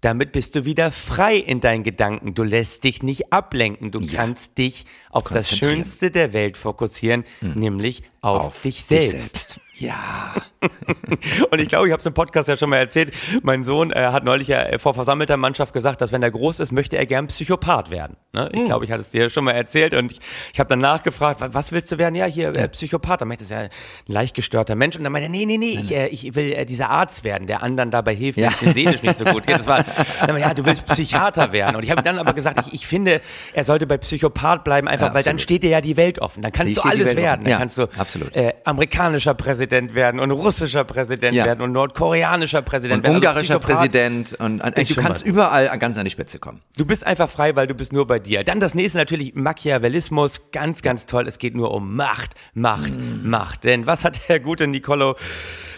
Damit 0.00 0.32
bist 0.32 0.54
du 0.54 0.64
wieder 0.64 0.92
frei 0.92 1.36
in 1.36 1.60
deinen 1.60 1.84
Gedanken. 1.84 2.34
Du 2.34 2.42
lässt 2.42 2.84
dich 2.84 3.02
nicht 3.02 3.32
ablenken. 3.32 3.90
Du 3.90 4.00
ja. 4.00 4.12
kannst 4.14 4.56
dich 4.56 4.86
auf 5.10 5.24
das 5.28 5.50
Schönste 5.50 6.10
der 6.10 6.32
Welt 6.32 6.56
fokussieren, 6.56 7.24
hm. 7.40 7.52
nämlich 7.52 8.02
auf, 8.22 8.46
auf 8.46 8.62
dich 8.62 8.82
selbst. 8.84 9.12
Dich 9.12 9.20
selbst. 9.20 9.60
Ja. 9.80 10.34
und 11.50 11.58
ich 11.58 11.68
glaube, 11.68 11.86
ich 11.86 11.92
habe 11.92 12.00
es 12.00 12.06
im 12.06 12.12
Podcast 12.12 12.48
ja 12.48 12.56
schon 12.56 12.68
mal 12.68 12.76
erzählt. 12.76 13.14
Mein 13.42 13.64
Sohn 13.64 13.90
äh, 13.90 14.08
hat 14.12 14.24
neulich 14.24 14.48
ja 14.48 14.78
vor 14.78 14.92
versammelter 14.92 15.38
Mannschaft 15.38 15.72
gesagt, 15.72 16.02
dass 16.02 16.12
wenn 16.12 16.22
er 16.22 16.30
groß 16.30 16.60
ist, 16.60 16.70
möchte 16.70 16.98
er 16.98 17.06
gern 17.06 17.28
Psychopath 17.28 17.90
werden. 17.90 18.16
Ne? 18.32 18.50
Ich 18.52 18.60
hm. 18.60 18.66
glaube, 18.66 18.84
ich 18.84 18.92
hatte 18.92 19.00
es 19.00 19.10
dir 19.10 19.30
schon 19.30 19.44
mal 19.44 19.52
erzählt 19.52 19.94
und 19.94 20.12
ich, 20.12 20.20
ich 20.52 20.60
habe 20.60 20.68
dann 20.68 20.80
nachgefragt, 20.80 21.40
was 21.40 21.72
willst 21.72 21.90
du 21.92 21.98
werden? 21.98 22.14
Ja, 22.14 22.26
hier 22.26 22.54
äh, 22.54 22.68
Psychopath. 22.68 23.22
Dann 23.22 23.28
meinte 23.28 23.44
er, 23.48 23.62
ja 23.62 23.68
ein 23.68 23.70
leicht 24.06 24.34
gestörter 24.34 24.74
Mensch. 24.74 24.96
Und 24.96 25.04
dann 25.04 25.12
meinte 25.12 25.28
er, 25.28 25.30
nee, 25.30 25.46
nee, 25.46 25.56
nee, 25.56 25.78
ich, 25.80 25.94
äh, 25.94 26.08
ich 26.08 26.34
will 26.34 26.52
äh, 26.52 26.66
dieser 26.66 26.90
Arzt 26.90 27.24
werden, 27.24 27.46
der 27.46 27.62
anderen 27.62 27.90
dabei 27.90 28.14
hilft, 28.14 28.38
ja. 28.38 28.50
wenn 28.60 28.68
es 28.68 28.74
seelisch 28.74 29.02
nicht 29.02 29.18
so 29.18 29.24
gut 29.24 29.46
geht. 29.46 29.58
Das 29.58 29.66
war, 29.66 29.84
dann, 30.26 30.36
ja, 30.36 30.52
du 30.52 30.66
willst 30.66 30.84
Psychiater 30.86 31.52
werden. 31.52 31.76
Und 31.76 31.84
ich 31.84 31.90
habe 31.90 32.02
dann 32.02 32.18
aber 32.18 32.34
gesagt, 32.34 32.66
ich, 32.66 32.74
ich 32.74 32.86
finde, 32.86 33.22
er 33.54 33.64
sollte 33.64 33.86
bei 33.86 33.96
Psychopath 33.96 34.62
bleiben, 34.62 34.88
einfach, 34.88 35.08
ja, 35.08 35.14
weil 35.14 35.22
dann 35.22 35.38
steht 35.38 35.62
dir 35.62 35.70
ja 35.70 35.80
die 35.80 35.96
Welt 35.96 36.18
offen. 36.18 36.42
Dann 36.42 36.52
kannst 36.52 36.70
die 36.70 36.74
du 36.74 36.82
alles 36.82 37.16
werden. 37.16 37.44
Dann 37.44 37.52
ja, 37.52 37.58
kannst 37.58 37.78
du 37.78 37.84
absolut. 37.96 38.36
Äh, 38.36 38.52
amerikanischer 38.64 39.32
Präsident 39.32 39.69
werden 39.70 40.20
und 40.20 40.30
russischer 40.30 40.84
Präsident 40.84 41.34
ja. 41.34 41.44
werden 41.44 41.62
und 41.62 41.72
nordkoreanischer 41.72 42.62
Präsident 42.62 42.98
und 42.98 43.02
werden. 43.04 43.16
Also 43.16 43.28
ungarischer 43.28 43.54
also 43.54 43.66
Präsident 43.66 44.32
und 44.34 44.62
an, 44.62 44.74
du 44.76 44.94
kannst 44.94 45.24
überall 45.24 45.78
ganz 45.78 45.98
an 45.98 46.04
die 46.04 46.10
Spitze 46.10 46.38
kommen. 46.38 46.60
Du 46.76 46.84
bist 46.84 47.06
einfach 47.06 47.30
frei, 47.30 47.56
weil 47.56 47.66
du 47.66 47.74
bist 47.74 47.92
nur 47.92 48.06
bei 48.06 48.18
dir. 48.18 48.44
Dann 48.44 48.60
das 48.60 48.74
nächste 48.74 48.98
natürlich 48.98 49.34
Machiavellismus, 49.34 50.50
ganz, 50.52 50.82
ganz 50.82 51.06
toll. 51.06 51.26
Es 51.26 51.38
geht 51.38 51.54
nur 51.54 51.72
um 51.72 51.96
Macht, 51.96 52.34
Macht, 52.54 52.96
mm. 52.96 53.28
Macht. 53.28 53.64
Denn 53.64 53.86
was 53.86 54.04
hat 54.04 54.28
der 54.28 54.40
gute 54.40 54.66
Niccolo 54.66 55.16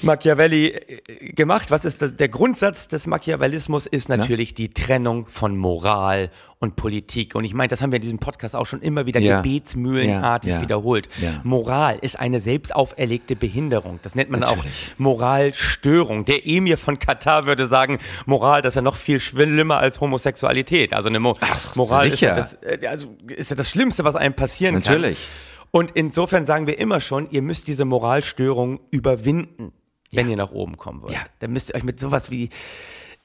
Machiavelli 0.03 0.69
äh, 0.69 1.33
gemacht? 1.33 1.71
Was 1.71 1.85
ist 1.85 2.03
das? 2.03 2.17
Der 2.17 2.29
Grundsatz 2.29 2.89
des 2.89 3.07
Machiavellismus 3.07 3.87
ist 3.87 4.09
natürlich 4.09 4.51
ja? 4.51 4.57
die 4.57 4.75
Trennung 4.75 5.27
von 5.27 5.57
Moral 5.57 6.31
und 6.63 6.77
Politik. 6.77 7.35
Und 7.35 7.43
ich 7.43 7.55
meine, 7.55 7.69
das 7.69 7.83
haben 7.83 7.91
wir 7.91 7.97
in 7.97 8.03
diesem 8.03 8.21
Podcast 8.21 8.55
auch 8.55 8.67
schon 8.67 8.83
immer 8.83 9.05
wieder 9.05 9.19
ja. 9.19 9.41
gebetsmühlenartig 9.41 10.49
ja, 10.49 10.57
ja, 10.57 10.63
wiederholt. 10.63 11.09
Moral 11.43 11.99
ist 12.01 12.19
eine 12.19 12.41
selbst 12.41 12.73
auferlegte 12.75 13.35
Behinderung. 13.35 13.99
Das 14.03 14.15
nennt 14.15 14.31
man 14.31 14.41
Natürlich. 14.41 14.65
auch 14.65 14.99
Moralstörung. 14.99 16.25
Der 16.25 16.47
Emir 16.47 16.79
von 16.79 17.01
Katar 17.01 17.47
würde 17.47 17.67
sagen, 17.67 17.99
Moral, 18.27 18.63
das 18.63 18.71
ist 18.71 18.77
ja 18.77 18.83
noch 18.83 18.95
viel 18.95 19.19
schlimmer 19.19 19.79
als 19.79 20.01
Homosexualität. 20.01 20.95
Also 20.95 21.09
eine 21.09 21.19
Mo 21.19 21.37
Ach, 21.41 21.75
Moral 21.75 22.07
ist 22.07 22.21
ja, 22.21 22.37
das, 22.37 22.55
äh, 22.63 22.87
also 22.87 23.17
ist 23.27 23.51
ja 23.51 23.57
das 23.57 23.69
Schlimmste, 23.69 24.05
was 24.05 24.15
einem 24.15 24.35
passieren 24.35 24.77
Natürlich. 24.77 24.93
kann. 24.93 25.01
Natürlich. 25.01 25.29
Und 25.73 25.91
insofern 25.93 26.47
sagen 26.47 26.69
wir 26.69 26.79
immer 26.79 27.01
schon, 27.01 27.29
ihr 27.31 27.43
müsst 27.43 27.67
diese 27.67 27.85
Moralstörung 27.85 28.79
überwinden, 28.93 29.73
wenn 30.13 30.31
ihr 30.31 30.37
nach 30.37 30.53
oben 30.53 30.77
kommen 30.77 31.03
wollt. 31.03 31.15
Ja. 31.15 31.25
Dann 31.41 31.53
müsst 31.53 31.71
ihr 31.71 31.75
euch 31.75 31.83
mit 31.83 31.99
sowas 31.99 32.31
wie 32.31 32.51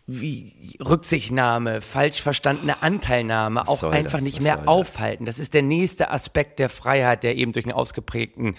wie 0.10 0.78
Rücksichtnahme, 0.80 1.82
falsch 1.82 2.22
verstandene 2.22 2.82
Anteilnahme 2.82 3.68
auch 3.68 3.84
einfach 3.84 4.14
das? 4.14 4.22
nicht 4.22 4.42
mehr 4.42 4.68
aufhalten. 4.68 5.26
Das? 5.26 5.36
das 5.36 5.44
ist 5.44 5.54
der 5.54 5.64
nächste 5.64 6.12
Aspekt 6.12 6.60
der 6.60 6.70
Freiheit, 6.70 7.24
der 7.24 7.36
eben 7.36 7.52
durch 7.52 7.66
einen 7.66 7.74
ausgeprägten 7.74 8.56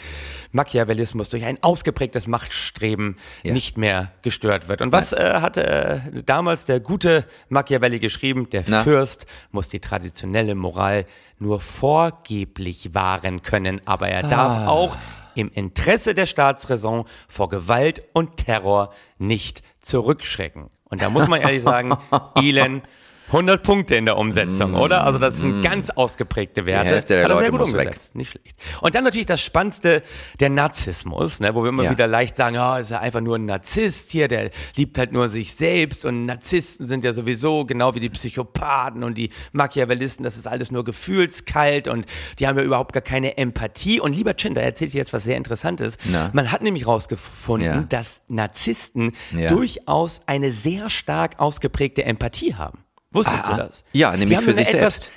Machiavellismus, 0.52 1.30
durch 1.30 1.46
ein 1.46 1.62
ausgeprägtes 1.62 2.26
Machtstreben 2.26 3.16
ja. 3.42 3.54
nicht 3.54 3.78
mehr 3.78 4.12
gestört 4.20 4.68
wird. 4.68 4.82
Und 4.82 4.92
was 4.92 5.14
äh, 5.14 5.40
hatte 5.40 5.66
äh, 5.66 6.22
damals 6.22 6.66
der 6.66 6.80
gute 6.80 7.24
Machiavelli 7.48 7.98
geschrieben? 7.98 8.50
Der 8.50 8.64
Na? 8.66 8.82
Fürst 8.82 9.26
muss 9.50 9.70
die 9.70 9.80
traditionelle 9.80 10.54
Moral 10.54 11.06
nur 11.38 11.60
vorgeblich 11.60 12.94
wahren 12.94 13.40
können, 13.40 13.80
aber 13.86 14.08
er 14.08 14.22
darf 14.22 14.52
ah. 14.52 14.68
auch 14.68 14.98
im 15.34 15.50
Interesse 15.54 16.14
der 16.14 16.26
Staatsräson 16.26 17.04
vor 17.28 17.48
Gewalt 17.48 18.02
und 18.12 18.36
Terror 18.36 18.92
nicht 19.18 19.62
zurückschrecken. 19.80 20.68
Und 20.90 21.02
da 21.02 21.10
muss 21.10 21.28
man 21.28 21.40
ehrlich 21.40 21.62
sagen, 21.62 21.96
Elon 22.34 22.82
100 23.28 23.62
Punkte 23.62 23.94
in 23.94 24.06
der 24.06 24.16
Umsetzung, 24.16 24.72
mm, 24.72 24.76
oder? 24.76 25.04
Also 25.04 25.18
das 25.18 25.38
sind 25.38 25.60
mm. 25.60 25.62
ganz 25.62 25.90
ausgeprägte 25.90 26.66
Werte. 26.66 26.84
Die 26.84 26.94
Hälfte 26.94 27.14
der 27.14 27.24
Hat 27.24 27.30
er 27.30 27.38
sehr 27.38 27.50
gut 27.50 27.60
umgesetzt. 27.60 28.10
Weg. 28.10 28.16
Nicht 28.16 28.30
schlecht. 28.30 28.56
Und 28.80 28.94
dann 28.94 29.04
natürlich 29.04 29.26
das 29.26 29.42
Spannendste, 29.42 30.02
der 30.40 30.50
Narzissmus, 30.50 31.40
ne, 31.40 31.54
wo 31.54 31.62
wir 31.62 31.68
immer 31.68 31.84
ja. 31.84 31.90
wieder 31.90 32.06
leicht 32.06 32.36
sagen, 32.36 32.54
ja, 32.54 32.76
oh, 32.76 32.78
ist 32.78 32.90
ja 32.90 33.00
einfach 33.00 33.20
nur 33.20 33.36
ein 33.36 33.44
Narzisst 33.44 34.12
hier, 34.12 34.28
der 34.28 34.50
liebt 34.76 34.96
halt 34.96 35.12
nur 35.12 35.28
sich 35.28 35.54
selbst 35.54 36.04
und 36.04 36.26
Narzissten 36.26 36.86
sind 36.86 37.04
ja 37.04 37.12
sowieso 37.12 37.64
genau 37.64 37.94
wie 37.94 38.00
die 38.00 38.08
Psychopathen 38.08 39.04
und 39.04 39.18
die 39.18 39.30
Machiavellisten, 39.52 40.24
das 40.24 40.36
ist 40.36 40.46
alles 40.46 40.70
nur 40.70 40.84
gefühlskalt 40.84 41.88
und 41.88 42.06
die 42.38 42.46
haben 42.46 42.56
ja 42.56 42.64
überhaupt 42.64 42.92
gar 42.92 43.02
keine 43.02 43.36
Empathie. 43.36 44.00
Und 44.00 44.14
lieber 44.14 44.34
Chin, 44.36 44.54
da 44.54 44.60
erzähle 44.60 44.86
ich 44.86 44.92
dir 44.92 44.98
jetzt 44.98 45.12
was 45.12 45.24
sehr 45.24 45.36
Interessantes. 45.36 45.98
Na? 46.04 46.30
Man 46.32 46.50
hat 46.50 46.62
nämlich 46.62 46.86
rausgefunden, 46.86 47.68
ja. 47.68 47.82
dass 47.82 48.22
Narzissten 48.28 49.12
ja. 49.36 49.48
durchaus 49.50 50.22
eine 50.26 50.50
sehr 50.50 50.90
stark 50.90 51.38
ausgeprägte 51.38 52.04
Empathie 52.04 52.54
haben. 52.54 52.87
Wusstest 53.10 53.44
ah, 53.46 53.50
du 53.50 53.56
das? 53.56 53.84
Ja, 53.92 54.16
nämlich 54.16 54.38
für 54.40 54.52
sich 54.52 54.68
selbst. 54.68 55.10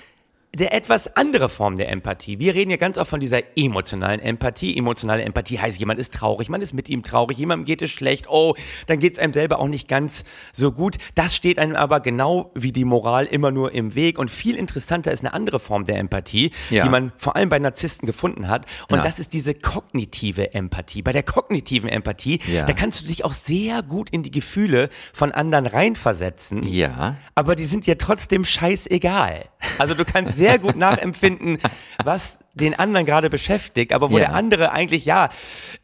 Der 0.53 0.74
etwas 0.74 1.15
andere 1.15 1.48
Form 1.48 1.77
der 1.77 1.88
Empathie. 1.89 2.38
Wir 2.38 2.53
reden 2.55 2.72
ja 2.72 2.77
ganz 2.77 2.98
oft 2.98 3.10
von 3.10 3.22
dieser 3.22 3.39
emotionalen 3.58 4.20
Empathie. 4.20 4.77
Emotionale 4.77 5.24
Empathie 5.24 5.60
heißt, 5.60 5.79
jemand 5.79 5.98
ist 5.98 6.13
traurig, 6.13 6.50
man 6.50 6.62
ist 6.62 6.74
mit 6.74 6.89
ihm 6.89 7.03
traurig, 7.03 7.38
jemandem 7.38 7.65
geht 7.65 7.81
es 7.81 7.89
schlecht, 7.89 8.25
oh, 8.29 8.55
dann 8.88 9.00
geht 9.00 9.13
es 9.13 9.20
einem 9.20 9.31
selber 9.31 9.60
auch 9.60 9.70
nicht 9.70 9.88
ganz 9.88 10.25
so 10.51 10.74
gut. 10.74 10.98
Das 11.15 11.38
steht 11.38 11.58
einem 11.58 11.75
aber 11.77 12.01
genau 12.01 12.51
wie 12.53 12.74
die 12.74 12.84
Moral 12.84 13.27
immer 13.27 13.51
nur 13.51 13.72
im 13.74 13.96
Weg. 13.96 14.20
Und 14.20 14.29
viel 14.29 14.58
interessanter 14.58 15.13
ist 15.13 15.22
eine 15.22 15.34
andere 15.34 15.62
Form 15.62 15.86
der 15.86 15.98
Empathie, 16.00 16.51
Ja. 16.70 16.84
die 16.84 16.89
man 16.89 17.13
vor 17.15 17.38
allem 17.38 17.48
bei 17.48 17.58
Narzissten 17.60 18.05
gefunden 18.05 18.50
hat. 18.50 18.65
Und 18.89 18.98
Ja. 18.98 19.03
das 19.03 19.20
ist 19.20 19.31
diese 19.31 19.53
kognitive 19.53 20.53
Empathie. 20.53 21.01
Bei 21.01 21.13
der 21.13 21.24
kognitiven 21.24 21.89
Empathie, 21.89 22.41
Ja. 22.51 22.65
da 22.65 22.74
kannst 22.74 23.01
du 23.01 23.05
dich 23.08 23.24
auch 23.24 23.34
sehr 23.34 23.84
gut 23.84 24.10
in 24.10 24.22
die 24.22 24.31
Gefühle 24.31 24.89
von 25.13 25.31
anderen 25.31 25.65
reinversetzen 25.65 26.63
Ja. 26.67 27.15
aber 27.36 27.55
die 27.55 27.65
sind 27.65 27.86
dir 27.88 27.98
trotzdem 27.98 28.43
scheißegal. 28.43 29.46
Also 29.77 29.93
du 29.93 30.03
kannst 30.03 30.36
sehr 30.41 30.60
gut 30.60 30.75
nachempfinden, 30.75 31.57
was 32.03 32.39
den 32.53 32.77
anderen 32.77 33.05
gerade 33.05 33.29
beschäftigt, 33.29 33.93
aber 33.93 34.10
wo 34.12 34.17
Ja. 34.17 34.25
der 34.27 34.33
andere 34.36 34.71
eigentlich 34.71 35.05
ja 35.05 35.29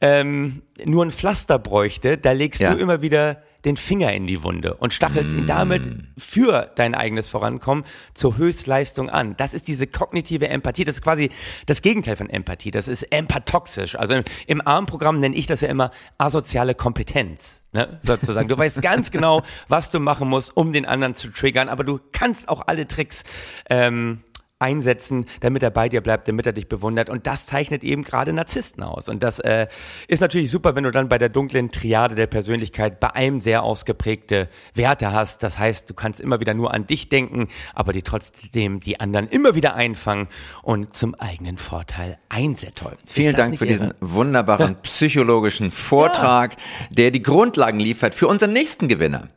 ähm, 0.01 0.61
nur 0.85 1.05
ein 1.05 1.11
Pflaster 1.11 1.59
bräuchte, 1.59 2.17
da 2.17 2.31
legst 2.31 2.61
Ja. 2.61 2.73
du 2.73 2.79
immer 2.79 3.01
wieder 3.01 3.41
den 3.65 3.75
Finger 3.75 4.13
in 4.13 4.27
die 4.27 4.43
Wunde 4.43 4.75
und 4.75 4.93
stachelst 4.93 5.35
ihn 5.35 5.47
damit 5.47 5.85
Mm. 5.87 5.99
für 6.17 6.71
dein 6.75 6.93
eigenes 6.95 7.27
Vorankommen 7.27 7.83
zur 8.13 8.37
Höchstleistung 8.37 9.09
an. 9.09 9.35
Das 9.35 9.53
ist 9.53 9.67
diese 9.67 9.87
kognitive 9.87 10.47
Empathie. 10.47 10.83
Das 10.85 10.95
ist 10.95 11.01
quasi 11.01 11.31
das 11.65 11.81
Gegenteil 11.81 12.15
von 12.15 12.29
Empathie. 12.29 12.71
Das 12.71 12.87
ist 12.87 13.03
empathoxisch. 13.11 13.95
Also 13.97 14.13
im, 14.13 14.23
im 14.45 14.65
ARM-Programm 14.65 15.19
nenne 15.19 15.35
ich 15.35 15.47
das 15.47 15.61
ja 15.61 15.69
immer 15.69 15.91
asoziale 16.17 16.75
Kompetenz. 16.75 17.63
Ne, 17.73 17.99
sozusagen. 18.01 18.47
Du 18.47 18.57
weißt 18.63 18.81
ganz 18.81 19.11
genau, 19.11 19.43
was 19.67 19.91
du 19.91 19.99
machen 19.99 20.29
musst, 20.29 20.55
um 20.55 20.71
den 20.71 20.85
anderen 20.85 21.15
zu 21.15 21.27
triggern, 21.29 21.67
aber 21.67 21.83
du 21.83 21.99
kannst 22.13 22.47
auch 22.47 22.61
alle 22.67 22.87
Tricks 22.87 23.23
ähm, 23.69 24.21
einsetzen, 24.59 25.25
damit 25.41 25.61
er 25.61 25.69
bei 25.69 25.87
dir 25.87 26.01
bleibt, 26.01 26.27
damit 26.27 26.45
er 26.45 26.53
dich 26.53 26.67
bewundert. 26.67 27.09
Und 27.09 27.27
das 27.27 27.45
zeichnet 27.45 27.83
eben 27.83 28.03
gerade 28.03 28.33
Narzissten 28.33 28.83
aus. 28.83 29.07
Und 29.07 29.21
das 29.21 29.39
äh, 29.39 29.67
ist 30.07 30.21
natürlich 30.21 30.49
super, 30.49 30.75
wenn 30.75 30.83
du 30.83 30.91
dann 30.91 31.09
bei 31.09 31.17
der 31.17 31.29
dunklen 31.29 31.69
Triade 31.69 32.15
der 32.15 32.27
Persönlichkeit 32.27 32.99
bei 32.99 33.13
einem 33.13 33.39
sehr 33.39 33.63
ausgeprägte 33.63 34.49
Werte 34.73 35.11
hast. 35.11 35.43
Das 35.43 35.59
heißt, 35.59 35.89
du 35.89 35.93
kannst 35.93 36.19
immer 36.19 36.39
wieder 36.39 36.55
nur 36.55 36.73
an 36.73 36.87
dich 36.87 37.09
denken, 37.09 37.49
aber 37.75 37.93
die 37.93 38.01
trotzdem 38.01 38.79
die 38.79 38.99
anderen 38.99 39.27
immer 39.27 39.53
wieder 39.53 39.75
einfangen 39.75 40.27
und 40.63 40.95
zum 40.95 41.13
eigenen 41.15 41.57
Vorteil 41.57 42.17
einsetzen. 42.29 42.87
Vielen 43.05 43.35
Dank 43.35 43.59
für 43.59 43.67
diesen 43.67 43.87
irre? 43.87 43.95
wunderbaren 44.01 44.77
psychologischen 44.81 45.69
Vortrag, 45.69 46.55
der 46.89 47.11
die 47.11 47.21
Grundlagen 47.21 47.79
liefert 47.79 48.15
für 48.15 48.27
unseren 48.27 48.53
nächsten 48.53 48.87
Gewinner. 48.87 49.29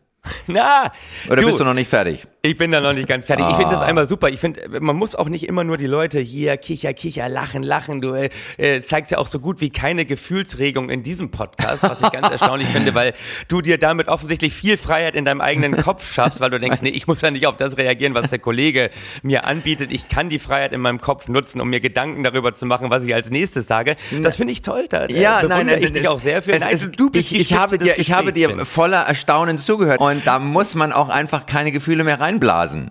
Na, 0.47 0.93
Oder 1.31 1.43
bist 1.43 1.61
du 1.61 1.65
noch 1.65 1.75
nicht 1.75 1.89
fertig? 1.89 2.27
Ich 2.43 2.57
bin 2.57 2.73
da 2.73 2.81
noch 2.81 2.95
nicht 2.95 3.07
ganz 3.07 3.27
fertig. 3.27 3.45
Ich 3.51 3.57
finde 3.57 3.77
Ah. 3.77 3.81
das 3.81 3.83
einmal 3.83 4.09
super. 4.09 4.31
Ich 4.31 4.41
finde, 4.41 4.81
man 4.81 4.97
muss 4.97 5.15
auch 5.15 5.29
nicht 5.29 5.47
immer 5.47 5.63
nur 5.63 5.77
die 5.77 5.85
Leute 5.87 6.21
hier 6.21 6.57
kicher, 6.57 6.95
kicher, 6.95 7.29
lachen, 7.29 7.63
lachen. 7.63 8.01
Du 8.01 8.15
äh, 8.15 8.31
äh, 8.57 8.81
zeigst 8.81 9.13
ja 9.13 9.19
auch 9.19 9.27
so 9.27 9.41
gut 9.41 9.61
wie 9.61 9.69
keine 9.69 10.07
Gefühlsregung 10.07 10.89
in 10.89 11.03
diesem 11.03 11.31
Podcast, 11.31 11.83
was 11.83 12.01
ich 12.01 12.11
ganz 12.11 12.31
erstaunlich 12.31 12.69
finde, 12.69 12.95
weil 12.95 13.13
du 13.49 13.61
dir 13.61 13.77
damit 13.77 14.09
offensichtlich 14.09 14.55
viel 14.55 14.79
Freiheit 14.79 15.17
in 15.17 15.27
deinem 15.27 15.43
eigenen 15.43 15.77
Kopf 15.77 16.11
schaffst, 16.15 16.41
weil 16.41 16.49
du 16.49 16.59
denkst, 16.59 16.81
nee, 16.81 16.89
ich 16.89 17.07
muss 17.07 17.21
ja 17.21 17.31
nicht 17.31 17.47
auf 17.47 17.59
das 17.59 17.77
reagieren, 17.77 18.15
was 18.15 18.31
der 18.31 18.39
Kollege 18.39 18.89
mir 19.23 19.45
anbietet. 19.45 19.93
Ich 19.93 20.09
kann 20.09 20.31
die 20.31 20.39
Freiheit 20.39 20.73
in 20.73 20.81
meinem 20.81 21.03
Kopf 21.03 21.29
nutzen, 21.29 21.61
um 21.61 21.69
mir 21.69 21.81
Gedanken 21.81 22.25
darüber 22.25 22.55
zu 22.55 22.65
machen, 22.65 22.89
was 22.89 23.05
ich 23.05 23.13
als 23.13 23.29
nächstes 23.29 23.67
sage. 23.67 23.97
Das 24.23 24.37
finde 24.37 24.55
ich 24.55 24.63
toll. 24.63 24.87
Da 24.89 25.05
äh, 25.05 25.13
Ja, 25.21 25.41
bewundere 25.41 25.59
nein, 25.59 25.67
nein, 25.75 25.83
ich 25.83 25.93
dich 25.93 26.03
es- 26.05 26.09
auch 26.09 26.19
sehr 26.19 26.41
für. 26.41 26.53
Es, 26.53 26.61
Nein, 26.61 26.71
es, 26.75 26.91
du 26.91 27.11
bist 27.11 27.31
ich, 27.33 27.39
ich 27.39 27.53
habe 27.53 27.77
dir, 27.77 27.99
ich 27.99 28.13
habe 28.13 28.33
dir 28.33 28.65
voller 28.65 29.03
Erstaunen 29.03 29.59
zugehört 29.59 30.01
und 30.01 30.27
da 30.27 30.39
muss 30.39 30.75
man 30.75 30.95
auch 30.95 31.11
einfach 31.11 31.45
keine 31.45 31.71
Gefühle 31.71 32.03
mehr 32.03 32.19
reinblasen. 32.31 32.91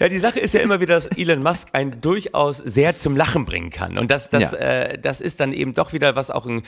Ja, 0.00 0.08
die 0.08 0.18
Sache 0.18 0.40
ist 0.40 0.52
ja 0.54 0.60
immer 0.60 0.80
wieder, 0.80 0.94
dass 0.94 1.06
Elon 1.08 1.42
Musk 1.42 1.68
einen 1.72 2.00
durchaus 2.00 2.58
sehr 2.58 2.96
zum 2.98 3.16
Lachen 3.16 3.44
bringen 3.44 3.70
kann. 3.70 3.96
Und 3.98 4.10
das, 4.10 4.28
das, 4.30 4.52
Ja. 4.52 4.58
äh, 4.58 4.98
das 4.98 5.20
ist 5.20 5.40
dann 5.40 5.52
eben 5.52 5.72
doch 5.74 5.92
wieder, 5.92 6.16
was 6.16 6.30
auch 6.30 6.46
einen 6.46 6.62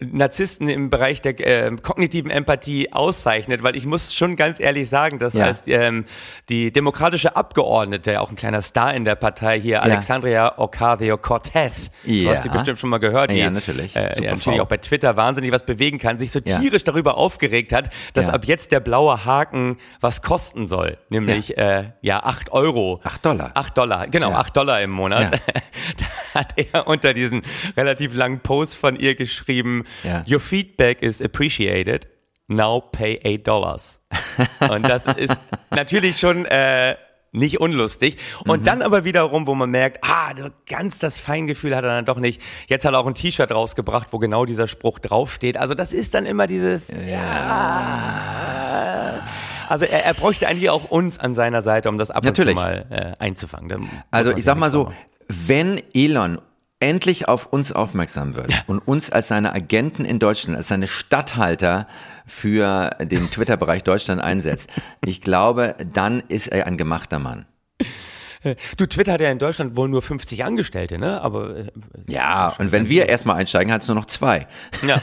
Narzissten 0.00 0.68
im 0.68 0.90
Bereich 0.90 1.20
der 1.20 1.38
äh, 1.40 1.74
kognitiven 1.82 2.30
Empathie 2.30 2.92
auszeichnet, 2.92 3.62
weil 3.62 3.74
ich 3.76 3.86
muss 3.86 4.14
schon 4.14 4.36
ganz 4.36 4.60
ehrlich 4.60 4.88
sagen, 4.88 5.18
dass 5.18 5.34
Ja. 5.34 5.46
als 5.46 5.62
ähm, 5.66 6.04
die 6.48 6.72
demokratische 6.72 7.34
Abgeordnete, 7.36 8.20
auch 8.20 8.30
ein 8.30 8.36
kleiner 8.36 8.62
Star 8.62 8.94
in 8.94 9.04
der 9.04 9.16
Partei 9.16 9.60
hier, 9.60 9.82
Alexandria 9.82 10.58
Ocasio-Cortez, 10.58 11.90
du 12.04 12.10
Ja. 12.12 12.30
hast 12.32 12.42
sie 12.44 12.48
bestimmt 12.48 12.78
schon 12.78 12.90
mal 12.90 12.98
gehört, 12.98 13.30
die 13.30 13.36
Ja, 13.38 13.50
natürlich. 13.50 13.96
Äh, 13.96 14.12
ja, 14.22 14.34
natürlich 14.34 14.60
auch 14.60 14.66
bei 14.68 14.76
Twitter 14.78 15.16
wahnsinnig 15.16 15.52
was 15.52 15.64
bewegen 15.64 15.98
kann, 15.98 16.18
sich 16.18 16.30
so 16.30 16.40
Ja. 16.44 16.58
tierisch 16.60 16.84
darüber 16.84 17.16
aufgeregt 17.16 17.72
hat, 17.72 17.90
dass 18.14 18.26
Ja. 18.26 18.34
ab 18.34 18.44
jetzt 18.44 18.70
der 18.72 18.80
blaue 18.80 19.24
Haken 19.24 19.78
was 20.00 20.22
kosten 20.22 20.66
soll, 20.66 20.98
nämlich 21.08 21.37
äh, 21.58 21.90
ja 22.02 22.22
acht 22.24 22.50
Euro. 22.52 23.00
Acht 23.04 23.24
Dollar. 23.24 23.50
8 23.54 23.76
Dollar, 23.78 24.06
genau, 24.08 24.30
Ja. 24.30 24.38
8 24.38 24.56
Dollar 24.56 24.82
im 24.82 24.90
Monat. 24.90 25.22
Ja. 25.22 25.30
da 26.34 26.40
hat 26.40 26.54
er 26.56 26.86
unter 26.86 27.14
diesen 27.14 27.42
relativ 27.76 28.14
langen 28.14 28.40
Post 28.40 28.76
von 28.76 28.96
ihr 28.96 29.14
geschrieben, 29.14 29.84
Ja. 30.02 30.24
Your 30.28 30.40
feedback 30.40 31.02
is 31.02 31.22
appreciated, 31.22 32.08
now 32.48 32.80
pay 32.80 33.18
8 33.24 33.46
Dollars. 33.46 34.00
Und 34.70 34.88
das 34.88 35.06
ist 35.06 35.38
natürlich 35.70 36.18
schon 36.18 36.44
äh, 36.46 36.96
nicht 37.32 37.60
unlustig. 37.60 38.16
Und 38.46 38.66
dann 38.66 38.80
aber 38.82 39.04
wiederum, 39.04 39.46
wo 39.46 39.54
man 39.54 39.70
merkt, 39.70 40.02
ah, 40.02 40.32
ganz 40.66 40.98
das 40.98 41.18
Feingefühl 41.18 41.76
hat 41.76 41.84
er 41.84 41.90
dann 41.90 42.04
doch 42.06 42.18
nicht. 42.18 42.40
Jetzt 42.68 42.84
hat 42.86 42.94
er 42.94 43.00
auch 43.00 43.06
ein 43.06 43.14
T-Shirt 43.14 43.52
rausgebracht, 43.52 44.08
wo 44.12 44.18
genau 44.18 44.44
dieser 44.46 44.66
Spruch 44.66 44.98
draufsteht. 44.98 45.56
Also 45.56 45.74
das 45.74 45.92
ist 45.92 46.14
dann 46.14 46.24
immer 46.26 46.46
dieses, 46.46 46.88
ja. 46.88 48.57
Also 49.68 49.84
er, 49.84 50.04
er 50.04 50.14
bräuchte 50.14 50.48
eigentlich 50.48 50.70
auch 50.70 50.90
uns 50.90 51.18
an 51.18 51.34
seiner 51.34 51.62
Seite, 51.62 51.88
um 51.88 51.98
das 51.98 52.10
ab 52.10 52.24
Natürlich. 52.24 52.56
und 52.56 52.62
zu 52.62 52.68
mal 52.68 52.86
äh, 52.90 53.22
einzufangen. 53.22 53.88
Also 54.10 54.32
ich 54.32 54.44
sag 54.44 54.56
mal 54.56 54.70
so, 54.70 54.84
vormachen. 54.84 55.04
wenn 55.28 55.82
Elon 55.94 56.38
endlich 56.80 57.28
auf 57.28 57.46
uns 57.46 57.72
aufmerksam 57.72 58.36
wird 58.36 58.52
und 58.66 58.78
uns 58.78 59.10
als 59.10 59.28
seine 59.28 59.52
Agenten 59.52 60.04
in 60.04 60.18
Deutschland, 60.18 60.56
als 60.56 60.68
seine 60.68 60.86
Statthalter 60.86 61.88
für 62.26 62.90
den 63.00 63.30
Twitter-Bereich 63.30 63.82
Deutschland 63.82 64.20
einsetzt, 64.20 64.70
ich 65.04 65.20
glaube, 65.20 65.74
dann 65.92 66.22
ist 66.28 66.48
er 66.48 66.66
ein 66.66 66.76
gemachter 66.76 67.18
Mann. 67.18 67.46
Du, 68.76 68.86
Twitter 68.86 69.12
hat 69.12 69.20
ja 69.20 69.30
in 69.30 69.38
Deutschland 69.38 69.76
wohl 69.76 69.88
nur 69.88 70.02
50 70.02 70.44
Angestellte, 70.44 70.98
ne? 70.98 71.20
Aber 71.20 71.56
äh, 71.56 71.66
Ja, 72.06 72.54
und 72.58 72.72
wenn 72.72 72.88
wir 72.88 73.08
erstmal 73.08 73.36
einsteigen, 73.36 73.72
hat 73.72 73.82
es 73.82 73.88
nur 73.88 73.96
noch 73.96 74.06
zwei. 74.06 74.46
ja, 74.86 75.00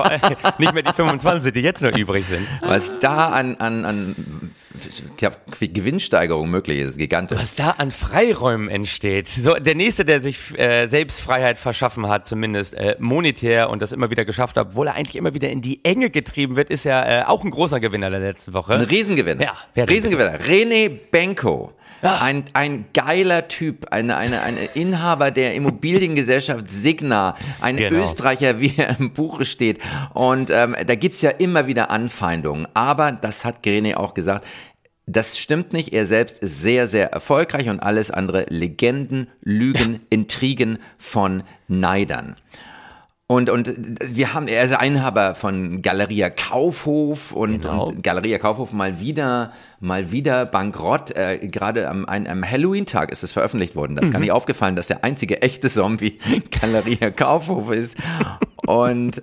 nicht 0.58 0.72
mehr 0.72 0.82
die 0.82 0.92
25, 0.92 1.52
die 1.52 1.60
jetzt 1.60 1.82
noch 1.82 1.96
übrig 1.96 2.24
sind. 2.26 2.46
Was 2.60 2.98
da 3.00 3.28
an, 3.28 3.56
an, 3.56 3.84
an 3.84 4.16
Gewinnsteigerung 5.60 6.50
möglich 6.50 6.80
ist, 6.80 6.98
gigantisch. 6.98 7.38
Was 7.38 7.54
da 7.54 7.70
an 7.72 7.90
Freiräumen 7.90 8.68
entsteht. 8.68 9.28
So, 9.28 9.54
der 9.54 9.74
nächste, 9.74 10.04
der 10.04 10.20
sich 10.20 10.58
äh, 10.58 10.86
selbst 10.86 11.20
Freiheit 11.20 11.58
verschaffen 11.58 12.08
hat, 12.08 12.26
zumindest 12.26 12.74
äh, 12.74 12.96
monetär 12.98 13.70
und 13.70 13.82
das 13.82 13.92
immer 13.92 14.10
wieder 14.10 14.24
geschafft 14.24 14.56
hat, 14.56 14.68
obwohl 14.68 14.88
er 14.88 14.94
eigentlich 14.94 15.16
immer 15.16 15.34
wieder 15.34 15.50
in 15.50 15.60
die 15.60 15.84
Enge 15.84 16.10
getrieben 16.10 16.56
wird, 16.56 16.70
ist 16.70 16.84
ja 16.84 17.22
äh, 17.22 17.24
auch 17.24 17.44
ein 17.44 17.50
großer 17.50 17.80
Gewinner 17.80 18.10
der 18.10 18.20
letzten 18.20 18.54
Woche. 18.54 18.74
Ein 18.74 18.82
Riesengewinner. 18.82 19.42
Ja, 19.42 19.56
wer 19.74 19.88
Riesengewinner. 19.88 20.38
René 20.40 20.88
Benko. 20.88 21.72
Ein, 22.02 22.44
ein 22.52 22.84
geiler 22.94 23.48
Typ, 23.48 23.88
eine, 23.90 24.16
eine, 24.16 24.42
eine 24.42 24.64
Inhaber 24.74 25.30
der 25.32 25.54
Immobiliengesellschaft 25.54 26.70
Signa, 26.70 27.34
ein 27.60 27.76
Genau. 27.76 28.02
Österreicher, 28.02 28.60
wie 28.60 28.74
er 28.76 28.98
im 29.00 29.12
Buche 29.12 29.44
steht. 29.44 29.80
Und 30.14 30.50
ähm, 30.50 30.76
da 30.86 30.94
gibt's 30.94 31.22
ja 31.22 31.30
immer 31.30 31.66
wieder 31.66 31.90
Anfeindungen. 31.90 32.68
Aber 32.74 33.12
das 33.12 33.44
hat 33.44 33.64
René 33.64 33.96
auch 33.96 34.14
gesagt. 34.14 34.46
Das 35.06 35.38
stimmt 35.38 35.72
nicht. 35.72 35.92
Er 35.92 36.04
selbst 36.04 36.38
ist 36.40 36.60
sehr, 36.60 36.86
sehr 36.86 37.10
erfolgreich 37.12 37.68
und 37.68 37.80
alles 37.80 38.10
andere 38.10 38.44
Legenden, 38.50 39.28
Lügen, 39.42 40.00
Intrigen 40.10 40.78
von 40.98 41.42
Neidern. 41.66 42.36
Und, 43.30 43.50
und 43.50 43.74
wir 44.00 44.32
haben, 44.32 44.48
er 44.48 44.64
ist 44.64 44.72
Einhaber 44.72 45.34
von 45.34 45.82
Galeria 45.82 46.30
Kaufhof 46.30 47.32
und, 47.32 47.60
Genau. 47.60 47.88
und 47.88 48.02
Galeria 48.02 48.38
Kaufhof 48.38 48.72
mal 48.72 49.00
wieder, 49.00 49.52
mal 49.80 50.10
wieder 50.12 50.46
bankrott. 50.46 51.10
Äh, 51.10 51.46
Gerade 51.48 51.90
am, 51.90 52.06
am 52.06 52.42
Halloween-Tag 52.50 53.12
ist 53.12 53.22
es 53.22 53.32
veröffentlicht 53.32 53.76
worden. 53.76 53.96
Das 53.96 54.06
ist 54.06 54.12
gar 54.12 54.20
nicht 54.20 54.32
aufgefallen, 54.32 54.76
dass 54.76 54.86
der 54.86 55.04
einzige 55.04 55.42
echte 55.42 55.68
Zombie 55.68 56.18
Galeria 56.60 57.10
Kaufhof 57.10 57.70
ist. 57.70 57.98
Und 58.66 59.20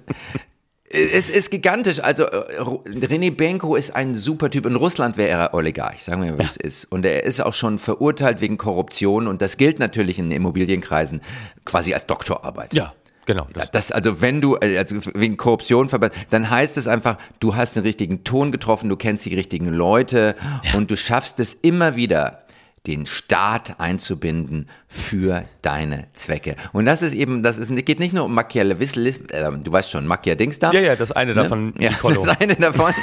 es 0.88 1.28
ist 1.32 1.50
gigantisch. 1.50 2.00
Also 2.00 2.26
äh, 2.26 2.60
René 2.62 3.36
Benko 3.36 3.76
ist 3.76 3.96
ein 3.96 4.14
super 4.14 4.52
Typ. 4.52 4.68
In 4.68 4.76
Russland 4.76 5.18
wäre 5.18 5.30
er 5.32 5.54
Oligarch, 5.56 6.04
sagen 6.04 6.22
wir 6.24 6.32
mal, 6.34 6.40
wie 6.40 6.44
es 6.44 6.58
ist. 6.58 6.86
Und 6.92 7.08
er 7.08 7.24
ist 7.24 7.42
auch 7.42 7.56
schon 7.56 7.80
verurteilt 7.80 8.40
wegen 8.40 8.60
Korruption. 8.60 9.26
Und 9.28 9.42
das 9.42 9.58
gilt 9.58 9.80
natürlich 9.80 10.20
in 10.20 10.30
Immobilienkreisen 10.30 11.22
quasi 11.66 11.96
als 11.96 12.06
Doktorarbeit. 12.06 12.76
Ja, 12.76 12.94
genau. 13.26 13.48
Das, 13.54 13.72
Das, 13.72 13.92
also 13.92 14.22
wenn 14.22 14.42
du, 14.42 14.56
äh, 14.56 14.78
also 14.78 14.98
wegen 15.14 15.38
Korruption, 15.38 15.90
dann 16.30 16.50
heißt 16.50 16.78
es 16.78 16.88
einfach, 16.88 17.18
du 17.40 17.56
hast 17.56 17.76
den 17.76 17.84
richtigen 17.84 18.24
Ton 18.24 18.52
getroffen, 18.52 18.90
du 18.90 18.96
kennst 18.98 19.26
die 19.26 19.36
richtigen 19.36 19.70
Leute 19.70 20.36
und 20.76 20.92
du 20.92 20.98
schaffst 20.98 21.40
es 21.40 21.54
immer 21.54 21.96
wieder, 21.96 22.46
den 22.88 23.06
Staat 23.06 23.80
einzubinden 23.80 24.68
für 24.88 25.46
deine 25.62 26.08
Zwecke. 26.14 26.56
Und 26.72 26.86
das 26.86 27.02
ist 27.02 27.14
eben, 27.14 27.42
das 27.44 27.58
ist, 27.58 27.74
geht 27.86 28.00
nicht 28.00 28.14
nur 28.14 28.26
um 28.26 28.34
Machiavellismus, 28.34 29.18
äh, 29.30 29.52
du 29.52 29.72
weißt 29.72 29.90
schon, 29.90 30.06
Machiavellings 30.06 30.60
da. 30.60 30.72
ja, 30.72 30.82
ja, 30.82 30.96
das 30.96 31.12
eine 31.12 31.34
davon, 31.34 31.74
Ja, 31.80 31.90
Nicolo. 31.90 32.26
das 32.26 32.40
eine 32.40 32.56
davon. 32.56 32.94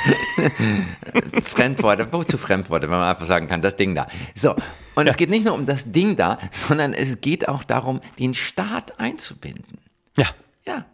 Fremdworte, 1.45 2.09
wozu 2.13 2.39
Fremdworte, 2.39 2.85
wenn 2.89 2.99
man 2.99 3.09
einfach 3.09 3.27
sagen 3.27 3.49
kann, 3.49 3.61
das 3.61 3.77
Ding 3.77 3.95
da. 3.95 4.07
So, 4.35 4.55
Und 4.95 5.09
es 5.09 5.17
geht 5.17 5.31
nicht 5.31 5.45
nur 5.45 5.55
um 5.55 5.67
das 5.67 5.91
Ding 5.91 6.17
da, 6.17 6.39
sondern 6.53 6.95
es 6.95 7.21
geht 7.21 7.49
auch 7.49 7.65
darum, 7.65 8.01
den 8.19 8.35
Staat 8.35 8.99
einzubinden. 9.01 9.79
Ja. 10.19 10.27
Ja. 10.67 10.85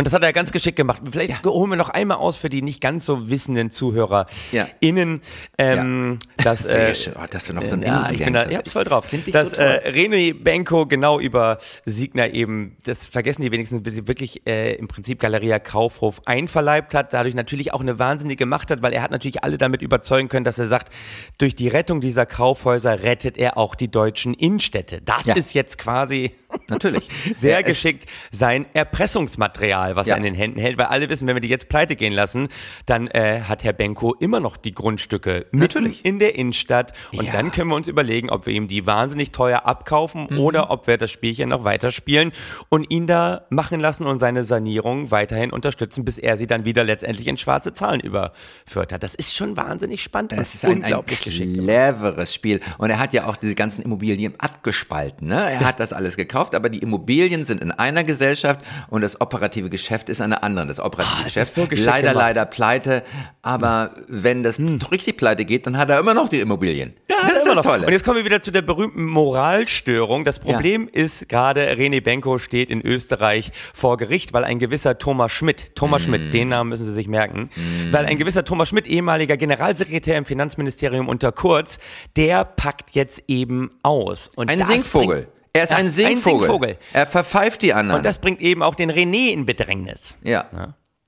Und 0.00 0.04
das 0.06 0.14
hat 0.14 0.22
er 0.22 0.32
ganz 0.32 0.52
geschickt 0.52 0.76
gemacht. 0.76 1.02
Vielleicht 1.10 1.44
holen 1.44 1.70
wir 1.70 1.76
noch 1.76 1.88
einmal 1.88 2.18
aus 2.18 2.36
für 2.36 2.48
die 2.48 2.62
nicht 2.62 2.80
ganz 2.80 3.04
so 3.04 3.30
wissenden 3.30 3.68
Zuhörer 3.70 4.28
Ja. 4.52 4.68
innen, 4.78 5.22
ähm, 5.58 6.20
dass 6.36 6.62
Sehr 6.62 6.90
äh, 6.90 6.94
schön, 6.94 7.14
oh, 7.20 7.26
dass 7.28 7.46
du 7.46 7.52
noch 7.52 7.66
so 7.66 7.74
ein 7.74 7.82
ja, 7.82 8.08
ich 8.12 8.18
bin 8.22 8.32
da, 8.32 8.48
ich 8.48 8.56
hab's 8.56 8.70
voll 8.74 8.84
drauf. 8.84 9.06
Find 9.06 9.26
ich 9.26 9.32
dass 9.32 9.50
so 9.50 9.56
äh, 9.60 9.90
René 9.90 10.40
Benko 10.40 10.86
genau 10.86 11.18
über 11.18 11.58
Signer 11.84 12.32
eben, 12.32 12.76
das 12.84 13.08
vergessen 13.08 13.42
die 13.42 13.50
wenigstens, 13.50 13.82
bis 13.82 13.94
sie 13.94 14.06
wirklich 14.06 14.46
äh, 14.46 14.74
im 14.74 14.86
Prinzip 14.86 15.18
Galeria 15.18 15.58
Kaufhof 15.58 16.20
einverleibt 16.26 16.94
hat, 16.94 17.12
dadurch 17.12 17.34
natürlich 17.34 17.74
auch 17.74 17.80
eine 17.80 17.98
wahnsinnige 17.98 18.46
Macht 18.46 18.70
hat, 18.70 18.82
weil 18.82 18.92
er 18.92 19.02
hat 19.02 19.10
natürlich 19.10 19.42
alle 19.42 19.58
damit 19.58 19.82
überzeugen 19.82 20.28
können, 20.28 20.44
dass 20.44 20.60
er 20.60 20.68
sagt, 20.68 20.92
durch 21.38 21.56
die 21.56 21.66
Rettung 21.66 22.00
dieser 22.00 22.24
Kaufhäuser 22.24 23.02
rettet 23.02 23.36
er 23.36 23.58
auch 23.58 23.74
die 23.74 23.90
deutschen 23.90 24.34
Innenstädte. 24.34 25.00
Das 25.04 25.26
Ja. 25.26 25.34
ist 25.34 25.54
jetzt 25.54 25.76
quasi 25.76 26.30
Natürlich. 26.68 27.08
sehr 27.36 27.60
es- 27.60 27.66
geschickt 27.66 28.06
sein 28.30 28.66
Erpressungsmaterial, 28.74 29.96
was 29.96 30.06
Ja. 30.06 30.14
er 30.14 30.18
in 30.18 30.24
den 30.24 30.34
Händen 30.34 30.58
hält, 30.60 30.78
weil 30.78 30.86
alle 30.86 31.08
wissen, 31.08 31.26
wenn 31.26 31.36
wir 31.36 31.40
die 31.40 31.48
jetzt 31.48 31.68
pleite 31.68 31.96
gehen 31.96 32.12
lassen, 32.12 32.48
dann 32.86 33.06
äh, 33.08 33.40
hat 33.48 33.64
Herr 33.64 33.72
Benko 33.72 34.14
immer 34.14 34.40
noch 34.40 34.56
die 34.56 34.72
Grundstücke 34.72 35.46
Natürlich. 35.52 36.04
in 36.04 36.18
der 36.18 36.34
Innenstadt 36.36 36.92
und 37.12 37.24
Ja. 37.26 37.32
dann 37.32 37.52
können 37.52 37.68
wir 37.70 37.76
uns 37.76 37.88
überlegen, 37.88 38.30
ob 38.30 38.46
wir 38.46 38.52
ihm 38.54 38.68
die 38.68 38.86
wahnsinnig 38.86 39.32
teuer 39.32 39.66
abkaufen 39.66 40.26
Mhm. 40.30 40.38
oder 40.40 40.70
ob 40.70 40.86
wir 40.86 40.96
das 40.98 41.10
Spielchen 41.10 41.48
noch 41.48 41.64
weiterspielen 41.64 42.32
und 42.68 42.90
ihn 42.90 43.06
da 43.06 43.46
machen 43.50 43.80
lassen 43.80 44.06
und 44.06 44.18
seine 44.18 44.44
Sanierung 44.44 45.10
weiterhin 45.10 45.50
unterstützen, 45.50 46.04
bis 46.04 46.18
er 46.18 46.36
sie 46.36 46.46
dann 46.46 46.64
wieder 46.64 46.84
letztendlich 46.84 47.26
in 47.26 47.36
schwarze 47.38 47.72
Zahlen 47.72 48.00
überführt 48.00 48.92
hat. 48.92 49.02
Das 49.02 49.14
ist 49.14 49.34
schon 49.34 49.56
wahnsinnig 49.56 50.02
spannend 50.02 50.32
Es 50.34 50.54
ist 50.54 50.64
ein, 50.64 50.70
ein 50.72 50.76
unglaublich 50.82 51.22
geschickt. 51.22 51.54
gemacht. 51.54 51.64
cleveres 51.66 52.34
Spiel. 52.34 52.60
Und 52.78 52.90
er 52.90 52.98
hat 52.98 53.12
ja 53.12 53.26
auch 53.26 53.36
diese 53.36 53.54
ganzen 53.54 53.82
Immobilien 53.82 54.34
abgespalten. 54.38 55.28
Ne? 55.28 55.50
Er 55.52 55.60
hat 55.60 55.80
das 55.80 55.92
alles 55.92 56.16
gekauft, 56.16 56.37
aber 56.54 56.68
die 56.68 56.78
Immobilien 56.78 57.44
sind 57.44 57.60
in 57.60 57.70
einer 57.72 58.04
Gesellschaft 58.04 58.60
und 58.88 59.02
das 59.02 59.20
operative 59.20 59.70
Geschäft 59.70 60.08
ist 60.08 60.20
in 60.20 60.26
einer 60.26 60.42
anderen. 60.44 60.68
Das 60.68 60.80
operative 60.80 61.16
es 61.18 61.24
Geschäft 61.34 61.48
ist 61.48 61.54
so 61.54 61.68
leider, 61.84 62.00
gemacht. 62.10 62.14
leider 62.16 62.44
pleite. 62.46 63.02
Aber 63.42 63.90
wenn 64.08 64.42
das 64.42 64.58
richtig 64.90 65.16
pleite 65.16 65.44
geht, 65.44 65.66
dann 65.66 65.76
hat 65.76 65.90
er 65.90 65.98
immer 65.98 66.14
noch 66.14 66.28
die 66.28 66.40
Immobilien. 66.40 66.94
das 67.08 67.18
ist 67.18 67.30
immer 67.46 67.54
das 67.54 67.56
noch. 67.56 67.62
Tolle. 67.72 67.86
Und 67.86 67.92
jetzt 67.92 68.04
kommen 68.04 68.16
wir 68.18 68.24
wieder 68.24 68.40
zu 68.42 68.50
der 68.50 68.62
berühmten 68.62 69.04
Moralstörung. 69.06 70.24
Das 70.24 70.38
Problem 70.38 70.88
ist 70.90 71.28
gerade, 71.28 71.72
René 71.72 72.02
Benko 72.02 72.38
steht 72.38 72.70
in 72.70 72.80
Österreich 72.82 73.52
vor 73.74 73.96
Gericht, 73.96 74.32
weil 74.32 74.44
ein 74.44 74.58
gewisser 74.58 74.98
Thomas 74.98 75.32
Schmidt, 75.32 75.74
Thomas 75.74 76.02
Mm. 76.02 76.04
Schmidt, 76.06 76.34
den 76.34 76.48
Namen 76.48 76.70
müssen 76.70 76.86
Sie 76.86 76.92
sich 76.92 77.08
merken, 77.08 77.50
weil 77.90 78.06
ein 78.06 78.18
gewisser 78.18 78.44
Thomas 78.44 78.68
Schmidt, 78.68 78.86
ehemaliger 78.86 79.36
Generalsekretär 79.36 80.16
im 80.16 80.24
Finanzministerium 80.24 81.08
unter 81.08 81.32
Kurz, 81.32 81.78
der 82.16 82.44
packt 82.44 82.90
jetzt 82.94 83.22
eben 83.28 83.70
aus. 83.82 84.28
Und 84.36 84.50
ein 84.50 84.62
Singvogel. 84.64 85.28
Er 85.52 85.62
ist 85.64 85.70
Ja, 85.70 85.76
ein 85.78 85.86
ein 85.86 85.90
Singvogel. 85.90 86.40
Singvogel. 86.42 86.76
Er 86.92 87.06
verpfeift 87.06 87.62
die 87.62 87.74
anderen. 87.74 87.98
und 88.00 88.04
das 88.06 88.18
bringt 88.18 88.40
eben 88.40 88.62
auch 88.62 88.74
den 88.74 88.90
René 88.90 89.30
in 89.32 89.46
Bedrängnis. 89.46 90.18
ja. 90.22 90.46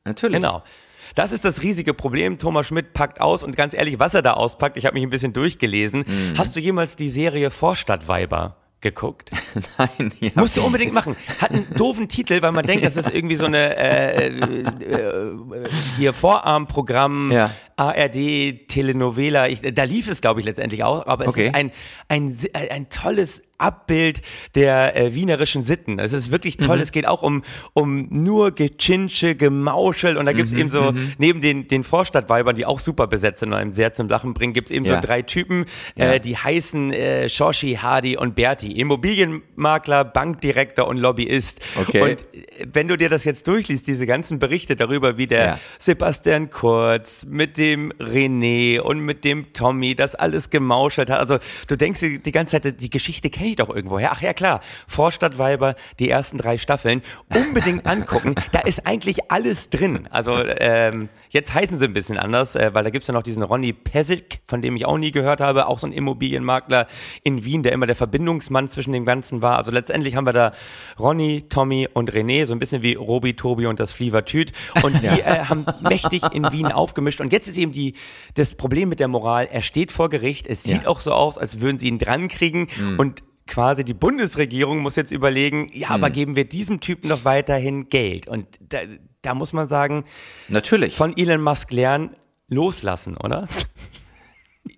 natürlich. 0.04 0.36
Genau. 0.36 0.62
Das 1.16 1.32
ist 1.32 1.44
das 1.44 1.62
riesige 1.62 1.92
Problem. 1.92 2.38
Thomas 2.38 2.68
Schmidt 2.68 2.92
packt 2.92 3.20
aus 3.20 3.42
und 3.42 3.56
ganz 3.56 3.74
ehrlich, 3.74 3.98
was 3.98 4.14
er 4.14 4.22
da 4.22 4.34
auspackt, 4.34 4.76
ich 4.76 4.86
habe 4.86 4.94
mich 4.94 5.02
ein 5.02 5.10
bisschen 5.10 5.32
durchgelesen. 5.32 6.04
Mhm. 6.06 6.34
Hast 6.38 6.54
du 6.54 6.60
jemals 6.60 6.94
die 6.94 7.08
Serie 7.10 7.50
Vorstadtweiber 7.50 8.56
geguckt? 8.80 9.32
Nein, 9.78 10.14
ja. 10.20 10.30
Musst 10.36 10.56
du 10.56 10.62
unbedingt 10.62 10.94
machen. 10.94 11.16
Hat 11.40 11.50
einen 11.50 11.66
doofen 11.74 12.08
Titel, 12.08 12.40
weil 12.42 12.52
man 12.52 12.64
denkt, 12.64 12.84
das 12.84 12.96
ist 12.96 13.10
irgendwie 13.12 13.34
so 13.34 13.46
eine 13.46 13.76
äh, 13.76 14.28
äh, 14.28 14.38
äh, 14.84 15.68
hier 15.96 16.12
Vorarmprogramm, 16.14 17.32
Ja. 17.32 17.50
ARD, 17.80 18.68
Telenovela. 18.68 19.48
Ich, 19.48 19.60
da 19.74 19.84
lief 19.84 20.06
es, 20.08 20.20
glaube 20.20 20.40
ich, 20.40 20.46
letztendlich 20.46 20.84
auch. 20.84 21.06
Aber 21.06 21.24
es 21.24 21.30
Okay. 21.30 21.46
ist 21.46 21.54
ein, 21.54 21.70
ein, 22.08 22.36
äh, 22.52 22.68
ein 22.70 22.88
tolles 22.90 23.42
Abbild 23.58 24.22
der 24.54 24.96
äh, 24.96 25.14
wienerischen 25.14 25.62
Sitten. 25.64 25.98
Es 25.98 26.14
ist 26.14 26.30
wirklich 26.30 26.56
toll. 26.56 26.76
Mhm. 26.76 26.82
Es 26.82 26.92
geht 26.92 27.06
auch 27.06 27.22
um, 27.22 27.42
um 27.74 28.06
nur 28.10 28.52
Gechinsche, 28.52 29.34
Gemauschel. 29.34 30.16
Und 30.16 30.24
da 30.26 30.32
gibt's 30.32 30.52
Mhm, 30.52 30.58
eben 30.60 30.70
so, 30.70 30.94
neben 31.18 31.40
den, 31.42 31.68
den 31.68 31.84
Vorstadtweibern, 31.84 32.56
die 32.56 32.64
auch 32.64 32.80
super 32.80 33.06
besetzt 33.06 33.40
sind 33.40 33.50
und 33.50 33.58
einem 33.58 33.72
sehr 33.72 33.92
zum 33.92 34.08
Lachen 34.08 34.32
bringen, 34.34 34.54
gibt's 34.54 34.70
eben 34.70 34.84
Ja. 34.86 34.96
so 34.96 35.06
drei 35.06 35.22
Typen, 35.22 35.66
Ja. 35.94 36.12
äh, 36.14 36.20
die 36.20 36.36
heißen 36.38 36.90
äh, 36.92 37.28
Shoshi, 37.28 37.78
Hardy 37.82 38.16
und 38.16 38.34
Berti. 38.34 38.72
Immobilienmakler, 38.72 40.04
Bankdirektor 40.04 40.86
und 40.88 40.96
Lobbyist. 40.96 41.60
Okay. 41.78 42.00
Und 42.02 42.10
äh, 42.34 42.66
wenn 42.72 42.88
du 42.88 42.96
dir 42.96 43.08
das 43.10 43.24
jetzt 43.24 43.46
durchliest, 43.46 43.86
diese 43.86 44.06
ganzen 44.06 44.38
Berichte 44.38 44.74
darüber, 44.74 45.16
wie 45.18 45.26
der 45.26 45.44
Ja. 45.44 45.58
Sebastian 45.78 46.48
Kurz 46.50 47.26
mit 47.28 47.58
dem 47.58 47.69
René 47.76 48.80
und 48.80 49.00
mit 49.00 49.24
dem 49.24 49.52
Tommy 49.52 49.94
das 49.94 50.14
alles 50.14 50.50
gemauschelt 50.50 51.10
hat. 51.10 51.20
Also 51.20 51.38
du 51.66 51.76
denkst 51.76 52.00
die 52.00 52.32
ganze 52.32 52.60
Zeit, 52.60 52.80
die 52.80 52.90
Geschichte 52.90 53.30
kenne 53.30 53.48
ich 53.50 53.56
doch 53.56 53.68
irgendwoher. 53.68 54.12
Ach 54.12 54.22
ja, 54.22 54.32
klar. 54.32 54.60
Vorstadtweiber, 54.86 55.74
die 55.98 56.08
ersten 56.08 56.38
drei 56.38 56.58
Staffeln. 56.58 57.02
Unbedingt 57.34 57.86
angucken. 57.86 58.34
Da 58.52 58.60
ist 58.60 58.86
eigentlich 58.86 59.30
alles 59.30 59.70
drin. 59.70 60.08
Also 60.10 60.44
ähm, 60.44 61.08
jetzt 61.30 61.54
heißen 61.54 61.78
sie 61.78 61.86
ein 61.86 61.92
bisschen 61.92 62.18
anders, 62.18 62.54
äh, 62.56 62.70
weil 62.74 62.84
da 62.84 62.90
gibt's 62.90 63.08
ja 63.08 63.14
noch 63.14 63.22
diesen 63.22 63.42
Ronny 63.42 63.72
Pesic, 63.72 64.40
von 64.46 64.62
dem 64.62 64.76
ich 64.76 64.84
auch 64.86 64.98
nie 64.98 65.10
gehört 65.10 65.40
habe, 65.40 65.66
auch 65.66 65.78
so 65.78 65.86
ein 65.86 65.92
Immobilienmakler 65.92 66.86
in 67.22 67.44
Wien, 67.44 67.62
der 67.62 67.72
immer 67.72 67.86
der 67.86 67.96
Verbindungsmann 67.96 68.68
zwischen 68.68 68.92
dem 68.92 69.04
Ganzen 69.04 69.40
war. 69.42 69.56
Also 69.56 69.70
letztendlich 69.70 70.16
haben 70.16 70.26
wir 70.26 70.32
da 70.32 70.52
Ronny, 70.98 71.44
Tommy 71.48 71.88
und 71.92 72.12
René, 72.12 72.46
so 72.46 72.52
ein 72.54 72.58
bisschen 72.58 72.82
wie 72.82 72.94
Robi, 72.94 73.34
Tobi 73.34 73.66
und 73.66 73.80
das 73.80 73.92
Flievertüt. 73.92 74.52
Und 74.82 75.02
die 75.02 75.06
äh, 75.06 75.44
haben 75.44 75.64
mächtig 75.80 76.22
in 76.32 76.50
Wien 76.52 76.66
aufgemischt. 76.66 77.20
Und 77.20 77.32
jetzt 77.32 77.48
ist 77.48 77.56
eben 77.56 77.72
die, 77.72 77.94
das 78.34 78.54
Problem 78.54 78.88
mit 78.88 79.00
der 79.00 79.08
Moral, 79.08 79.48
er 79.50 79.62
steht 79.62 79.92
vor 79.92 80.08
Gericht, 80.10 80.46
es 80.46 80.62
sieht 80.64 80.82
Ja. 80.82 80.88
auch 80.88 81.00
so 81.00 81.12
aus, 81.12 81.38
als 81.38 81.60
würden 81.60 81.78
sie 81.78 81.88
ihn 81.88 81.98
drankriegen 81.98 82.68
und 82.98 83.22
quasi 83.50 83.84
die 83.84 83.94
Bundesregierung 83.94 84.78
muss 84.78 84.96
jetzt 84.96 85.12
überlegen, 85.12 85.68
ja, 85.74 85.90
aber 85.90 86.08
geben 86.08 86.36
wir 86.36 86.44
diesem 86.44 86.80
Typen 86.80 87.08
noch 87.08 87.24
weiterhin 87.24 87.88
Geld? 87.90 88.26
Und 88.26 88.46
da, 88.60 88.78
da 89.20 89.34
muss 89.34 89.52
man 89.52 89.66
sagen, 89.66 90.04
Natürlich. 90.48 90.94
von 90.94 91.14
Elon 91.16 91.42
Musk 91.42 91.72
lernen, 91.72 92.16
loslassen, 92.48 93.16
oder? 93.16 93.46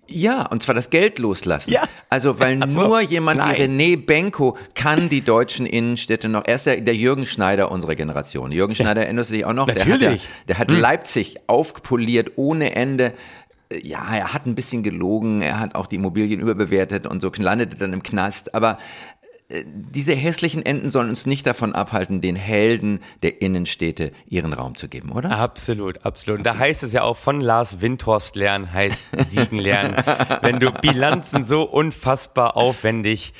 Ja, 0.07 0.47
und 0.47 0.63
zwar 0.63 0.75
das 0.75 0.89
Geld 0.89 1.19
loslassen. 1.19 1.71
Ja. 1.71 1.83
Also, 2.09 2.39
weil 2.39 2.59
Ach 2.61 2.67
so. 2.67 2.81
nur 2.81 3.01
jemand 3.01 3.39
Nein. 3.39 3.55
wie 3.55 3.61
René 3.63 4.05
Benko 4.05 4.57
kann 4.75 5.09
die 5.09 5.21
deutschen 5.21 5.65
Innenstädte 5.65 6.29
noch. 6.29 6.45
Er 6.45 6.55
ist 6.55 6.65
ja 6.65 6.75
der 6.75 6.95
Jürgen 6.95 7.25
Schneider 7.25 7.71
unserer 7.71 7.95
Generation. 7.95 8.51
Jürgen 8.51 8.75
Schneider 8.75 9.03
erinnerst 9.03 9.31
du 9.31 9.35
dich 9.35 9.45
auch 9.45 9.53
noch? 9.53 9.65
Der 9.65 9.75
hat, 9.75 9.87
ja, 9.87 9.93
Natürlich. 9.95 10.23
Hm. 10.23 10.29
der 10.47 10.57
hat 10.57 10.71
Leipzig 10.71 11.37
aufpoliert 11.47 12.33
ohne 12.37 12.75
Ende. 12.75 13.13
Ja, 13.81 14.05
er 14.15 14.33
hat 14.33 14.45
ein 14.45 14.55
bisschen 14.55 14.83
gelogen, 14.83 15.41
er 15.41 15.59
hat 15.59 15.75
auch 15.75 15.87
die 15.87 15.95
Immobilien 15.95 16.39
überbewertet 16.39 17.07
und 17.07 17.21
so 17.21 17.31
landete 17.37 17.77
dann 17.77 17.93
im 17.93 18.03
Knast. 18.03 18.53
Aber 18.53 18.77
äh, 19.49 19.63
diese 19.65 20.13
hässlichen 20.13 20.65
Enden 20.65 20.89
sollen 20.89 21.09
uns 21.09 21.25
nicht 21.25 21.45
davon 21.45 21.73
abhalten, 21.73 22.21
den 22.21 22.35
Helden 22.35 22.99
der 23.21 23.41
Innenstädte 23.41 24.11
ihren 24.27 24.53
Raum 24.53 24.75
zu 24.75 24.87
geben, 24.87 25.11
oder? 25.11 25.31
Absolut, 25.31 26.05
absolut. 26.05 26.39
Und 26.39 26.45
da 26.45 26.57
heißt 26.57 26.83
es 26.83 26.93
ja 26.93 27.03
auch 27.03 27.17
von 27.17 27.41
Lars 27.41 27.81
Windhorst 27.81 28.35
lernen, 28.35 28.71
heißt 28.73 29.07
siegen 29.27 29.59
lernen. 29.59 29.95
Wenn 30.41 30.59
du 30.59 30.71
Bilanzen 30.71 31.45
so 31.45 31.63
unfassbar 31.63 32.57
aufwendig 32.57 33.33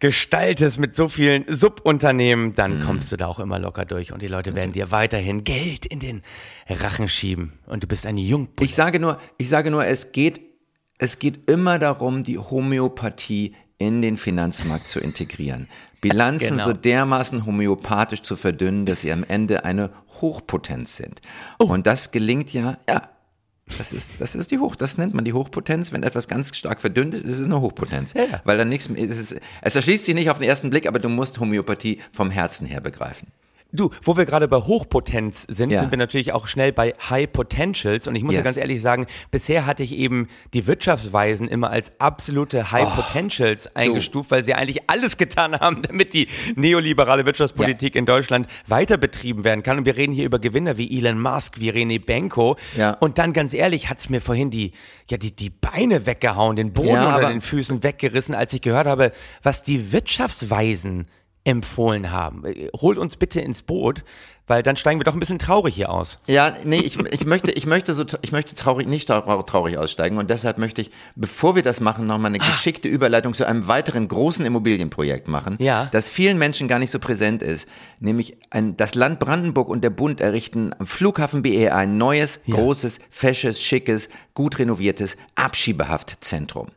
gestaltest 0.00 0.78
mit 0.78 0.94
so 0.94 1.08
vielen 1.08 1.44
Subunternehmen, 1.48 2.54
dann 2.54 2.80
kommst 2.80 3.10
du 3.10 3.16
da 3.16 3.26
auch 3.26 3.40
immer 3.40 3.58
locker 3.58 3.84
durch 3.84 4.12
und 4.12 4.22
die 4.22 4.28
Leute 4.28 4.54
werden 4.54 4.72
dir 4.72 4.90
weiterhin 4.90 5.44
Geld 5.44 5.86
in 5.86 5.98
den 5.98 6.22
Rachen 6.68 7.08
schieben 7.08 7.54
und 7.66 7.82
du 7.82 7.86
bist 7.88 8.06
ein 8.06 8.16
Jungbulle. 8.16 8.68
Ich 8.68 8.74
sage 8.74 9.00
nur, 9.00 9.18
ich 9.38 9.48
sage 9.48 9.70
nur, 9.70 9.84
es 9.84 10.12
geht, 10.12 10.40
es 10.98 11.18
geht 11.18 11.50
immer 11.50 11.78
darum, 11.78 12.22
die 12.22 12.38
Homöopathie 12.38 13.54
in 13.78 14.02
den 14.02 14.16
Finanzmarkt 14.16 14.88
zu 14.88 15.00
integrieren. 15.00 15.68
Bilanzen 16.00 16.58
Genau. 16.58 16.64
so 16.64 16.72
dermaßen 16.72 17.44
homöopathisch 17.44 18.22
zu 18.22 18.36
verdünnen, 18.36 18.86
dass 18.86 19.00
sie 19.00 19.12
am 19.12 19.24
Ende 19.24 19.64
eine 19.64 19.90
Hochpotenz 20.20 20.96
sind. 20.96 21.20
Und 21.58 21.86
das 21.88 22.12
gelingt 22.12 22.52
ja, 22.52 22.78
ja. 22.88 23.08
Das 23.76 23.92
ist, 23.92 24.20
das 24.20 24.34
ist 24.34 24.50
die 24.50 24.58
Hoch, 24.58 24.76
das 24.76 24.96
nennt 24.98 25.14
man 25.14 25.24
die 25.24 25.32
Hochpotenz. 25.32 25.92
Wenn 25.92 26.02
etwas 26.02 26.28
ganz 26.28 26.56
stark 26.56 26.80
verdünnt 26.80 27.14
ist, 27.14 27.24
ist 27.24 27.38
es 27.38 27.44
eine 27.44 27.60
Hochpotenz. 27.60 28.14
Ja. 28.14 28.40
Weil 28.44 28.56
dann 28.56 28.68
nichts 28.68 28.88
mehr, 28.88 29.02
es, 29.08 29.18
ist, 29.18 29.40
es 29.62 29.76
erschließt 29.76 30.04
sich 30.04 30.14
nicht 30.14 30.30
auf 30.30 30.38
den 30.38 30.48
ersten 30.48 30.70
Blick, 30.70 30.86
aber 30.86 30.98
du 30.98 31.08
musst 31.08 31.40
Homöopathie 31.40 32.00
vom 32.12 32.30
Herzen 32.30 32.66
her 32.66 32.80
begreifen. 32.80 33.28
Du, 33.70 33.90
wo 34.02 34.16
wir 34.16 34.24
gerade 34.24 34.48
bei 34.48 34.56
Hochpotenz 34.56 35.44
sind, 35.46 35.68
Ja. 35.68 35.80
sind 35.82 35.90
wir 35.90 35.98
natürlich 35.98 36.32
auch 36.32 36.46
schnell 36.46 36.72
bei 36.72 36.94
High 37.10 37.30
Potentials. 37.30 38.08
Und 38.08 38.14
ich 38.16 38.22
muss 38.24 38.32
ja 38.34 38.38
Yes. 38.40 38.44
ganz 38.46 38.56
ehrlich 38.56 38.80
sagen, 38.80 39.06
bisher 39.30 39.66
hatte 39.66 39.82
ich 39.82 39.92
eben 39.92 40.28
die 40.54 40.66
Wirtschaftsweisen 40.66 41.48
immer 41.48 41.68
als 41.68 41.92
absolute 41.98 42.72
High 42.72 42.86
Oh. 42.92 43.02
Potentials 43.02 43.76
eingestuft, 43.76 44.30
weil 44.30 44.42
sie 44.42 44.54
eigentlich 44.54 44.88
alles 44.88 45.18
getan 45.18 45.54
haben, 45.60 45.82
damit 45.86 46.14
die 46.14 46.28
neoliberale 46.56 47.26
Wirtschaftspolitik 47.26 47.94
in 47.94 48.06
Deutschland 48.06 48.46
weiter 48.66 48.96
betrieben 48.96 49.44
werden 49.44 49.62
kann. 49.62 49.76
Und 49.76 49.84
wir 49.84 49.98
reden 49.98 50.14
hier 50.14 50.24
über 50.24 50.38
Gewinner 50.38 50.78
wie 50.78 50.96
Elon 50.98 51.20
Musk, 51.20 51.60
wie 51.60 51.70
René 51.70 52.02
Benko. 52.02 52.56
Ja. 52.74 52.92
Und 52.92 53.18
dann 53.18 53.34
ganz 53.34 53.52
ehrlich, 53.52 53.90
hat's 53.90 54.08
mir 54.08 54.22
vorhin 54.22 54.50
die, 54.50 54.72
ja, 55.10 55.18
die, 55.18 55.36
die 55.36 55.50
Beine 55.50 56.06
weggehauen, 56.06 56.56
den 56.56 56.72
Boden 56.72 56.88
Ja, 56.88 57.14
unter 57.16 57.28
den 57.28 57.42
Füßen 57.42 57.82
weggerissen, 57.82 58.34
als 58.34 58.54
ich 58.54 58.62
gehört 58.62 58.86
habe, 58.86 59.12
was 59.42 59.62
die 59.62 59.92
Wirtschaftsweisen 59.92 61.06
empfohlen 61.44 62.10
haben. 62.12 62.44
Äh, 62.44 62.68
Holt 62.76 62.98
uns 62.98 63.16
bitte 63.16 63.40
ins 63.40 63.62
Boot. 63.62 64.04
Weil 64.50 64.62
dann 64.62 64.76
steigen 64.78 64.98
wir 64.98 65.04
doch 65.04 65.12
ein 65.12 65.20
bisschen 65.20 65.38
traurig 65.38 65.74
hier 65.74 65.90
aus. 65.90 66.20
Ja, 66.26 66.56
nee, 66.64 66.78
ich, 66.78 66.98
ich 66.98 67.26
möchte, 67.26 67.50
ich 67.50 67.66
möchte 67.66 67.92
so, 67.92 68.02
ich 68.22 68.32
möchte 68.32 68.54
traurig, 68.54 68.86
nicht 68.86 69.10
trau- 69.10 69.42
traurig 69.44 69.76
aussteigen 69.76 70.16
und 70.16 70.30
deshalb 70.30 70.56
möchte 70.56 70.80
ich, 70.80 70.90
bevor 71.16 71.54
wir 71.54 71.62
das 71.62 71.80
machen, 71.80 72.06
nochmal 72.06 72.30
eine 72.30 72.38
geschickte 72.38 72.88
Überleitung 72.88 73.34
zu 73.34 73.46
einem 73.46 73.68
weiteren 73.68 74.08
großen 74.08 74.46
Immobilienprojekt 74.46 75.28
machen, 75.28 75.58
Ja. 75.60 75.90
das 75.92 76.08
vielen 76.08 76.38
Menschen 76.38 76.66
gar 76.66 76.78
nicht 76.78 76.90
so 76.92 76.98
präsent 76.98 77.42
ist. 77.42 77.68
Nämlich 78.00 78.38
ein, 78.48 78.74
das 78.78 78.94
Land 78.94 79.20
Brandenburg 79.20 79.68
und 79.68 79.84
der 79.84 79.90
Bund 79.90 80.22
errichten 80.22 80.70
am 80.78 80.86
Flughafen 80.86 81.42
BE 81.42 81.74
ein 81.74 81.98
neues, 81.98 82.40
großes, 82.50 83.00
fesches, 83.10 83.60
schickes, 83.62 84.08
gut 84.32 84.58
renoviertes 84.58 85.18
Abschiebehaftzentrum. 85.34 86.68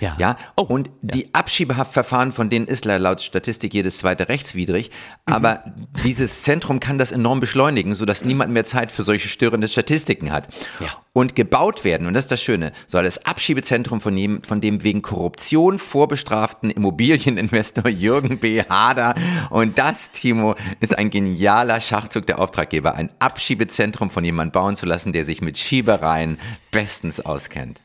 Ja. 0.00 0.16
Ja, 0.18 0.36
Oh, 0.56 0.62
und 0.62 0.90
die 1.02 1.34
Abschiebehaftverfahren, 1.34 2.32
von 2.32 2.50
denen 2.50 2.66
ist 2.66 2.84
laut 2.84 3.20
Statistik 3.20 3.74
jedes 3.74 3.98
zweite 3.98 4.28
rechtswidrig. 4.28 4.90
Mhm. 5.26 5.34
Aber 5.34 5.62
dieses 6.04 6.42
Zentrum 6.42 6.80
kann 6.80 6.98
das 6.98 7.12
enorm 7.12 7.40
beschleunigen, 7.40 7.94
sodass 7.94 8.24
niemand 8.24 8.52
mehr 8.52 8.64
Zeit 8.64 8.92
für 8.92 9.02
solche 9.02 9.28
störende 9.28 9.68
Statistiken 9.68 10.32
hat. 10.32 10.48
Ja. 10.80 10.88
Und 11.12 11.34
gebaut 11.34 11.84
werden, 11.84 12.06
und 12.06 12.14
das 12.14 12.26
ist 12.26 12.30
das 12.30 12.42
Schöne, 12.42 12.72
soll 12.86 13.04
das 13.04 13.24
Abschiebezentrum 13.26 14.00
von, 14.00 14.16
jedem, 14.16 14.42
von 14.44 14.60
dem 14.60 14.84
wegen 14.84 15.02
Korruption 15.02 15.78
vorbestraften 15.78 16.70
Immobilieninvestor 16.70 17.88
Jürgen 17.88 18.38
B. 18.38 18.62
Hader. 18.62 19.14
Und 19.50 19.78
das, 19.78 20.12
Timo, 20.12 20.54
ist 20.80 20.96
ein 20.96 21.10
genialer 21.10 21.80
Schachzug 21.80 22.26
der 22.26 22.38
Auftraggeber, 22.38 22.94
ein 22.94 23.10
Abschiebezentrum 23.18 24.10
von 24.10 24.24
jemandem 24.24 24.52
bauen 24.52 24.76
zu 24.76 24.86
lassen, 24.86 25.12
der 25.12 25.24
sich 25.24 25.40
mit 25.40 25.58
Schiebereien 25.58 26.38
bestens 26.70 27.20
auskennt. 27.20 27.80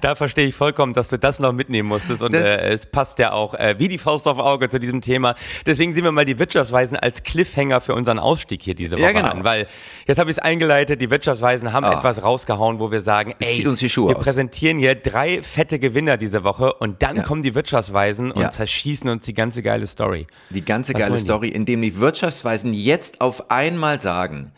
Da 0.00 0.14
verstehe 0.14 0.46
ich 0.46 0.54
vollkommen, 0.54 0.92
dass 0.92 1.08
du 1.08 1.18
das 1.18 1.38
noch 1.40 1.52
mitnehmen 1.52 1.88
musstest 1.88 2.22
und 2.22 2.34
äh, 2.34 2.68
es 2.70 2.86
passt 2.86 3.18
ja 3.18 3.32
auch 3.32 3.54
äh, 3.54 3.74
wie 3.78 3.88
die 3.88 3.98
Faust 3.98 4.26
auf 4.28 4.38
Auge 4.38 4.68
zu 4.68 4.78
diesem 4.78 5.00
Thema. 5.00 5.34
Deswegen 5.64 5.92
sehen 5.92 6.04
wir 6.04 6.12
mal 6.12 6.24
die 6.24 6.38
Wirtschaftsweisen 6.38 6.96
als 6.96 7.22
Cliffhanger 7.22 7.80
für 7.80 7.94
unseren 7.94 8.18
Ausstieg 8.18 8.62
hier 8.62 8.74
diese 8.74 8.96
Woche 8.96 9.02
Ja, 9.02 9.12
genau. 9.12 9.28
an, 9.30 9.44
weil 9.44 9.66
jetzt 10.06 10.18
habe 10.18 10.30
ich 10.30 10.36
es 10.36 10.42
eingeleitet, 10.42 11.00
die 11.00 11.10
Wirtschaftsweisen 11.10 11.72
haben 11.72 11.84
Ah. 11.84 11.94
etwas 11.98 12.22
rausgehauen, 12.22 12.78
wo 12.78 12.90
wir 12.90 13.00
sagen, 13.00 13.34
ey, 13.38 13.54
zieht 13.54 13.66
uns 13.66 13.80
die 13.80 13.88
Schuhe 13.88 14.08
wir 14.10 14.16
aus. 14.18 14.24
präsentieren 14.24 14.78
hier 14.78 14.94
drei 14.94 15.42
fette 15.42 15.78
Gewinner 15.78 16.16
diese 16.16 16.44
Woche 16.44 16.72
und 16.74 17.02
dann 17.02 17.16
Ja. 17.16 17.22
kommen 17.22 17.42
die 17.42 17.54
Wirtschaftsweisen 17.54 18.30
und 18.32 18.42
Ja. 18.42 18.50
zerschießen 18.50 19.08
uns 19.10 19.24
die 19.24 19.34
ganze 19.34 19.62
geile 19.62 19.86
Story. 19.86 20.26
Die 20.50 20.64
ganze 20.64 20.94
Was 20.94 21.00
geile? 21.00 21.18
Story, 21.18 21.48
indem 21.48 21.82
die 21.82 21.98
Wirtschaftsweisen 21.98 22.72
jetzt 22.72 23.20
auf 23.20 23.50
einmal 23.50 24.00
sagen, 24.00 24.52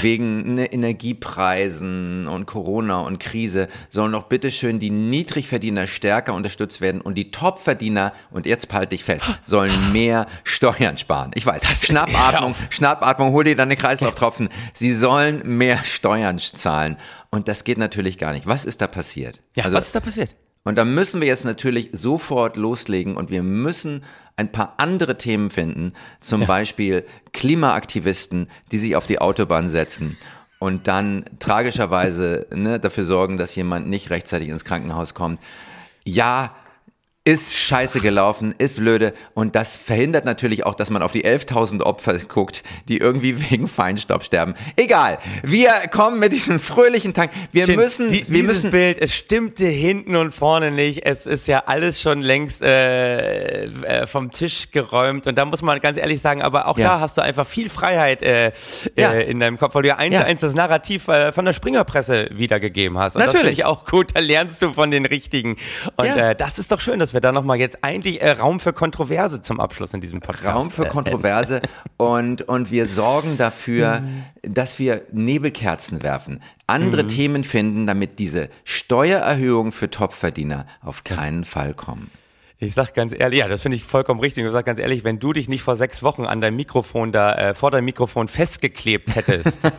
wegen 0.00 0.54
ne, 0.54 0.66
Energiepreisen 0.72 2.26
und 2.26 2.46
Corona 2.46 3.00
und 3.00 3.18
Krise 3.20 3.68
sollen 3.90 4.12
doch 4.12 4.24
bitteschön 4.24 4.78
die 4.78 4.90
Niedrigverdiener 4.90 5.86
stärker 5.86 6.34
unterstützt 6.34 6.80
werden 6.80 7.00
und 7.00 7.14
die 7.16 7.30
Topverdiener, 7.30 8.12
und 8.30 8.46
jetzt 8.46 8.72
halte 8.72 8.90
dich 8.90 9.04
fest, 9.04 9.26
sollen 9.44 9.72
mehr 9.92 10.26
Steuern 10.44 10.98
sparen. 10.98 11.30
Ich 11.34 11.46
weiß, 11.46 11.86
Schnappatmung. 11.86 12.54
Schnappatmung, 12.70 13.32
hol 13.32 13.44
dir 13.44 13.56
deine 13.56 13.76
Kreislauftropfen. 13.76 14.48
Sie 14.74 14.94
sollen 14.94 15.42
mehr 15.56 15.78
Steuern 15.84 16.38
zahlen. 16.38 16.96
Und 17.30 17.48
das 17.48 17.64
geht 17.64 17.78
natürlich 17.78 18.18
gar 18.18 18.32
nicht. 18.32 18.46
Was 18.46 18.64
ist 18.64 18.80
da 18.80 18.86
passiert? 18.86 19.42
Ja, 19.54 19.64
Also- 19.64 19.76
was 19.76 19.86
ist 19.86 19.94
da 19.94 20.00
passiert? 20.00 20.34
Und 20.64 20.76
da 20.76 20.84
müssen 20.84 21.20
wir 21.20 21.28
jetzt 21.28 21.44
natürlich 21.44 21.90
sofort 21.92 22.56
loslegen 22.56 23.16
und 23.16 23.30
wir 23.30 23.42
müssen 23.42 24.02
ein 24.36 24.50
paar 24.50 24.74
andere 24.78 25.16
Themen 25.16 25.50
finden, 25.50 25.92
zum 26.20 26.46
Beispiel 26.46 27.04
Klimaaktivisten, 27.32 28.48
die 28.72 28.78
sich 28.78 28.96
auf 28.96 29.06
die 29.06 29.20
Autobahn 29.20 29.68
setzen 29.68 30.16
und 30.58 30.88
dann 30.88 31.24
tragischerweise 31.38 32.46
ne, 32.52 32.80
dafür 32.80 33.04
sorgen, 33.04 33.36
dass 33.36 33.54
jemand 33.54 33.88
nicht 33.88 34.10
rechtzeitig 34.10 34.48
ins 34.48 34.64
Krankenhaus 34.64 35.14
kommt. 35.14 35.38
Ja, 36.04 36.54
ist 37.26 37.56
scheiße 37.56 38.00
gelaufen, 38.00 38.54
ist 38.58 38.76
blöde 38.76 39.14
und 39.32 39.56
das 39.56 39.78
verhindert 39.78 40.26
natürlich 40.26 40.66
auch, 40.66 40.74
dass 40.74 40.90
man 40.90 41.00
auf 41.02 41.10
die 41.12 41.24
11.000 41.24 41.80
Opfer 41.80 42.18
guckt, 42.18 42.62
die 42.86 42.98
irgendwie 42.98 43.50
wegen 43.50 43.66
Feinstaub 43.66 44.24
sterben. 44.24 44.54
Egal, 44.76 45.18
wir 45.42 45.72
kommen 45.90 46.18
mit 46.18 46.32
diesem 46.34 46.60
fröhlichen 46.60 47.14
Tank. 47.14 47.30
Wir 47.50 47.64
Chin, 47.64 47.76
müssen, 47.76 48.08
die, 48.10 48.16
wir 48.28 48.42
dieses 48.42 48.46
müssen, 48.64 48.70
Bild, 48.72 48.98
es 49.00 49.14
stimmte 49.14 49.64
hinten 49.64 50.16
und 50.16 50.32
vorne 50.32 50.70
nicht. 50.70 51.06
Es 51.06 51.24
ist 51.24 51.48
ja 51.48 51.62
alles 51.64 51.98
schon 51.98 52.20
längst 52.20 52.60
äh, 52.60 53.64
äh, 53.64 54.06
vom 54.06 54.30
Tisch 54.30 54.70
geräumt. 54.70 55.26
Und 55.26 55.38
da 55.38 55.46
muss 55.46 55.62
man 55.62 55.80
ganz 55.80 55.96
ehrlich 55.96 56.20
sagen, 56.20 56.42
aber 56.42 56.68
auch 56.68 56.76
Ja. 56.76 56.88
da 56.88 57.00
hast 57.00 57.16
du 57.16 57.22
einfach 57.22 57.46
viel 57.46 57.70
Freiheit 57.70 58.20
äh, 58.22 58.52
Ja. 58.98 59.12
äh, 59.14 59.22
in 59.30 59.40
deinem 59.40 59.56
Kopf, 59.58 59.74
weil 59.74 59.82
du 59.82 59.88
ja 59.88 59.96
eins 59.96 60.12
Ja. 60.12 60.20
zu 60.20 60.26
eins 60.26 60.40
das 60.42 60.54
Narrativ 60.54 61.08
äh, 61.08 61.32
von 61.32 61.46
der 61.46 61.54
Springerpresse 61.54 62.28
wiedergegeben 62.32 62.98
hast. 62.98 63.16
Und 63.16 63.20
das 63.20 63.28
Natürlich. 63.28 63.40
finde 63.40 63.52
ich 63.54 63.64
auch 63.64 63.86
gut. 63.86 64.10
Da 64.14 64.20
lernst 64.20 64.60
du 64.60 64.72
von 64.74 64.90
den 64.90 65.06
Richtigen. 65.06 65.56
Und 65.96 66.04
Ja. 66.04 66.34
das 66.34 66.58
ist 66.58 66.70
doch 66.70 66.82
schön, 66.82 66.98
dass 66.98 67.13
wir 67.14 67.20
da 67.20 67.32
nochmal 67.32 67.58
jetzt 67.58 67.82
eigentlich 67.82 68.20
äh, 68.20 68.32
Raum 68.32 68.60
für 68.60 68.72
Kontroverse 68.72 69.40
zum 69.40 69.60
Abschluss 69.60 69.94
in 69.94 70.00
diesem 70.00 70.20
Podcast. 70.20 70.54
Raum 70.56 70.70
für 70.70 70.86
äh, 70.86 70.88
Kontroverse 70.88 71.62
und, 71.96 72.42
und 72.42 72.70
wir 72.70 72.86
sorgen 72.86 73.36
dafür, 73.38 74.00
Mhm. 74.00 74.24
dass 74.42 74.78
wir 74.78 75.02
Nebelkerzen 75.12 76.02
werfen, 76.02 76.40
andere 76.66 77.04
Mhm. 77.04 77.08
Themen 77.08 77.44
finden, 77.44 77.86
damit 77.86 78.18
diese 78.18 78.48
Steuererhöhungen 78.64 79.72
für 79.72 79.88
Topverdiener 79.90 80.66
auf 80.82 81.04
keinen 81.04 81.44
Fall 81.44 81.72
kommen. 81.74 82.10
Ich 82.64 82.74
sag 82.74 82.94
ganz 82.94 83.12
ehrlich, 83.16 83.40
ja, 83.40 83.48
das 83.48 83.62
finde 83.62 83.76
ich 83.76 83.84
vollkommen 83.84 84.20
richtig. 84.20 84.44
Ich 84.44 84.50
sag 84.52 84.64
ganz 84.64 84.78
ehrlich, 84.78 85.04
wenn 85.04 85.18
du 85.18 85.32
dich 85.32 85.48
nicht 85.48 85.62
vor 85.62 85.76
sechs 85.76 86.02
Wochen 86.02 86.24
an 86.24 86.40
deinem 86.40 86.56
Mikrofon 86.56 87.12
da, 87.12 87.34
äh, 87.34 87.54
vor 87.54 87.70
deinem 87.70 87.84
Mikrofon 87.84 88.26
festgeklebt 88.28 89.14
hättest, 89.14 89.62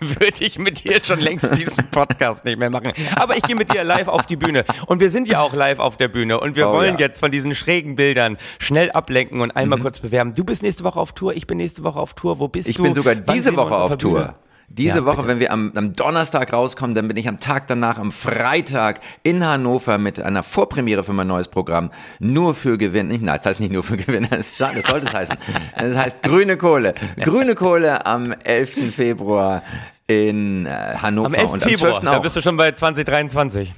würde 0.00 0.44
ich 0.44 0.58
mit 0.58 0.84
dir 0.84 1.00
schon 1.02 1.20
längst 1.20 1.56
diesen 1.56 1.90
Podcast 1.90 2.44
nicht 2.44 2.58
mehr 2.58 2.70
machen. 2.70 2.92
Aber 3.16 3.36
ich 3.36 3.42
gehe 3.42 3.56
mit 3.56 3.72
dir 3.72 3.84
live 3.84 4.08
auf 4.08 4.26
die 4.26 4.36
Bühne. 4.36 4.64
Und 4.86 5.00
wir 5.00 5.10
sind 5.10 5.28
ja 5.28 5.40
auch 5.40 5.54
live 5.54 5.78
auf 5.78 5.96
der 5.96 6.08
Bühne. 6.08 6.38
Und 6.40 6.56
wir 6.56 6.68
Oh, 6.68 6.72
wollen 6.74 6.88
ja. 6.88 6.92
Mhm. 6.94 6.98
jetzt 6.98 7.20
von 7.20 7.30
diesen 7.30 7.54
schrägen 7.54 7.96
Bildern 7.96 8.36
schnell 8.58 8.90
ablenken 8.90 9.40
und 9.40 9.50
einmal 9.52 9.78
kurz 9.78 10.00
bewerben. 10.00 10.34
Du 10.34 10.44
bist 10.44 10.62
nächste 10.62 10.84
Woche 10.84 11.00
auf 11.00 11.12
Tour, 11.12 11.34
ich 11.34 11.46
bin 11.46 11.56
nächste 11.58 11.82
Woche 11.84 11.98
auf 11.98 12.14
Tour. 12.14 12.38
Wo 12.38 12.48
bist 12.48 12.68
Ich 12.68 12.76
du? 12.76 12.82
bin 12.82 12.92
sogar 12.94 13.16
Wann 13.24 13.34
diese 13.36 13.56
Woche 13.56 13.74
auf 13.76 13.96
der 13.96 13.96
Bühne? 13.96 14.34
Diese 14.70 14.98
Ja, 14.98 15.04
Woche, 15.06 15.16
bitte. 15.16 15.28
wenn 15.28 15.40
wir 15.40 15.50
am, 15.52 15.72
am 15.74 15.92
Donnerstag 15.94 16.52
rauskommen, 16.52 16.94
dann 16.94 17.08
bin 17.08 17.16
ich 17.16 17.26
am 17.26 17.40
Tag 17.40 17.66
danach, 17.68 17.98
am 17.98 18.12
Freitag 18.12 19.00
in 19.22 19.44
Hannover 19.44 19.96
mit 19.98 20.20
einer 20.20 20.42
Vorpremiere 20.42 21.04
für 21.04 21.14
mein 21.14 21.26
neues 21.26 21.48
Programm. 21.48 21.90
Nur 22.18 22.54
für 22.54 22.76
Gewinn. 22.76 23.08
Nein, 23.08 23.24
das 23.24 23.46
heißt 23.46 23.60
nicht 23.60 23.72
nur 23.72 23.82
für 23.82 23.96
Gewinner, 23.96 24.28
das, 24.28 24.40
ist 24.50 24.56
schade, 24.58 24.80
das 24.82 24.90
sollte 24.90 25.06
es 25.06 25.14
heißen. 25.14 25.36
Das 25.76 25.96
heißt 25.96 26.22
Grüne 26.22 26.56
Kohle. 26.58 26.94
Grüne 27.16 27.54
Kohle 27.54 28.04
am 28.06 28.30
11. 28.32 28.94
Februar 28.94 29.62
in 30.06 30.66
äh, 30.66 30.70
Hannover. 31.00 31.26
Am 31.28 31.34
11. 31.34 31.50
und 31.50 31.62
am 31.64 31.68
Februar, 31.70 32.00
12. 32.00 32.04
da 32.04 32.18
bist 32.18 32.36
du 32.36 32.42
schon 32.42 32.56
bei 32.56 32.72
2023. 32.72 33.74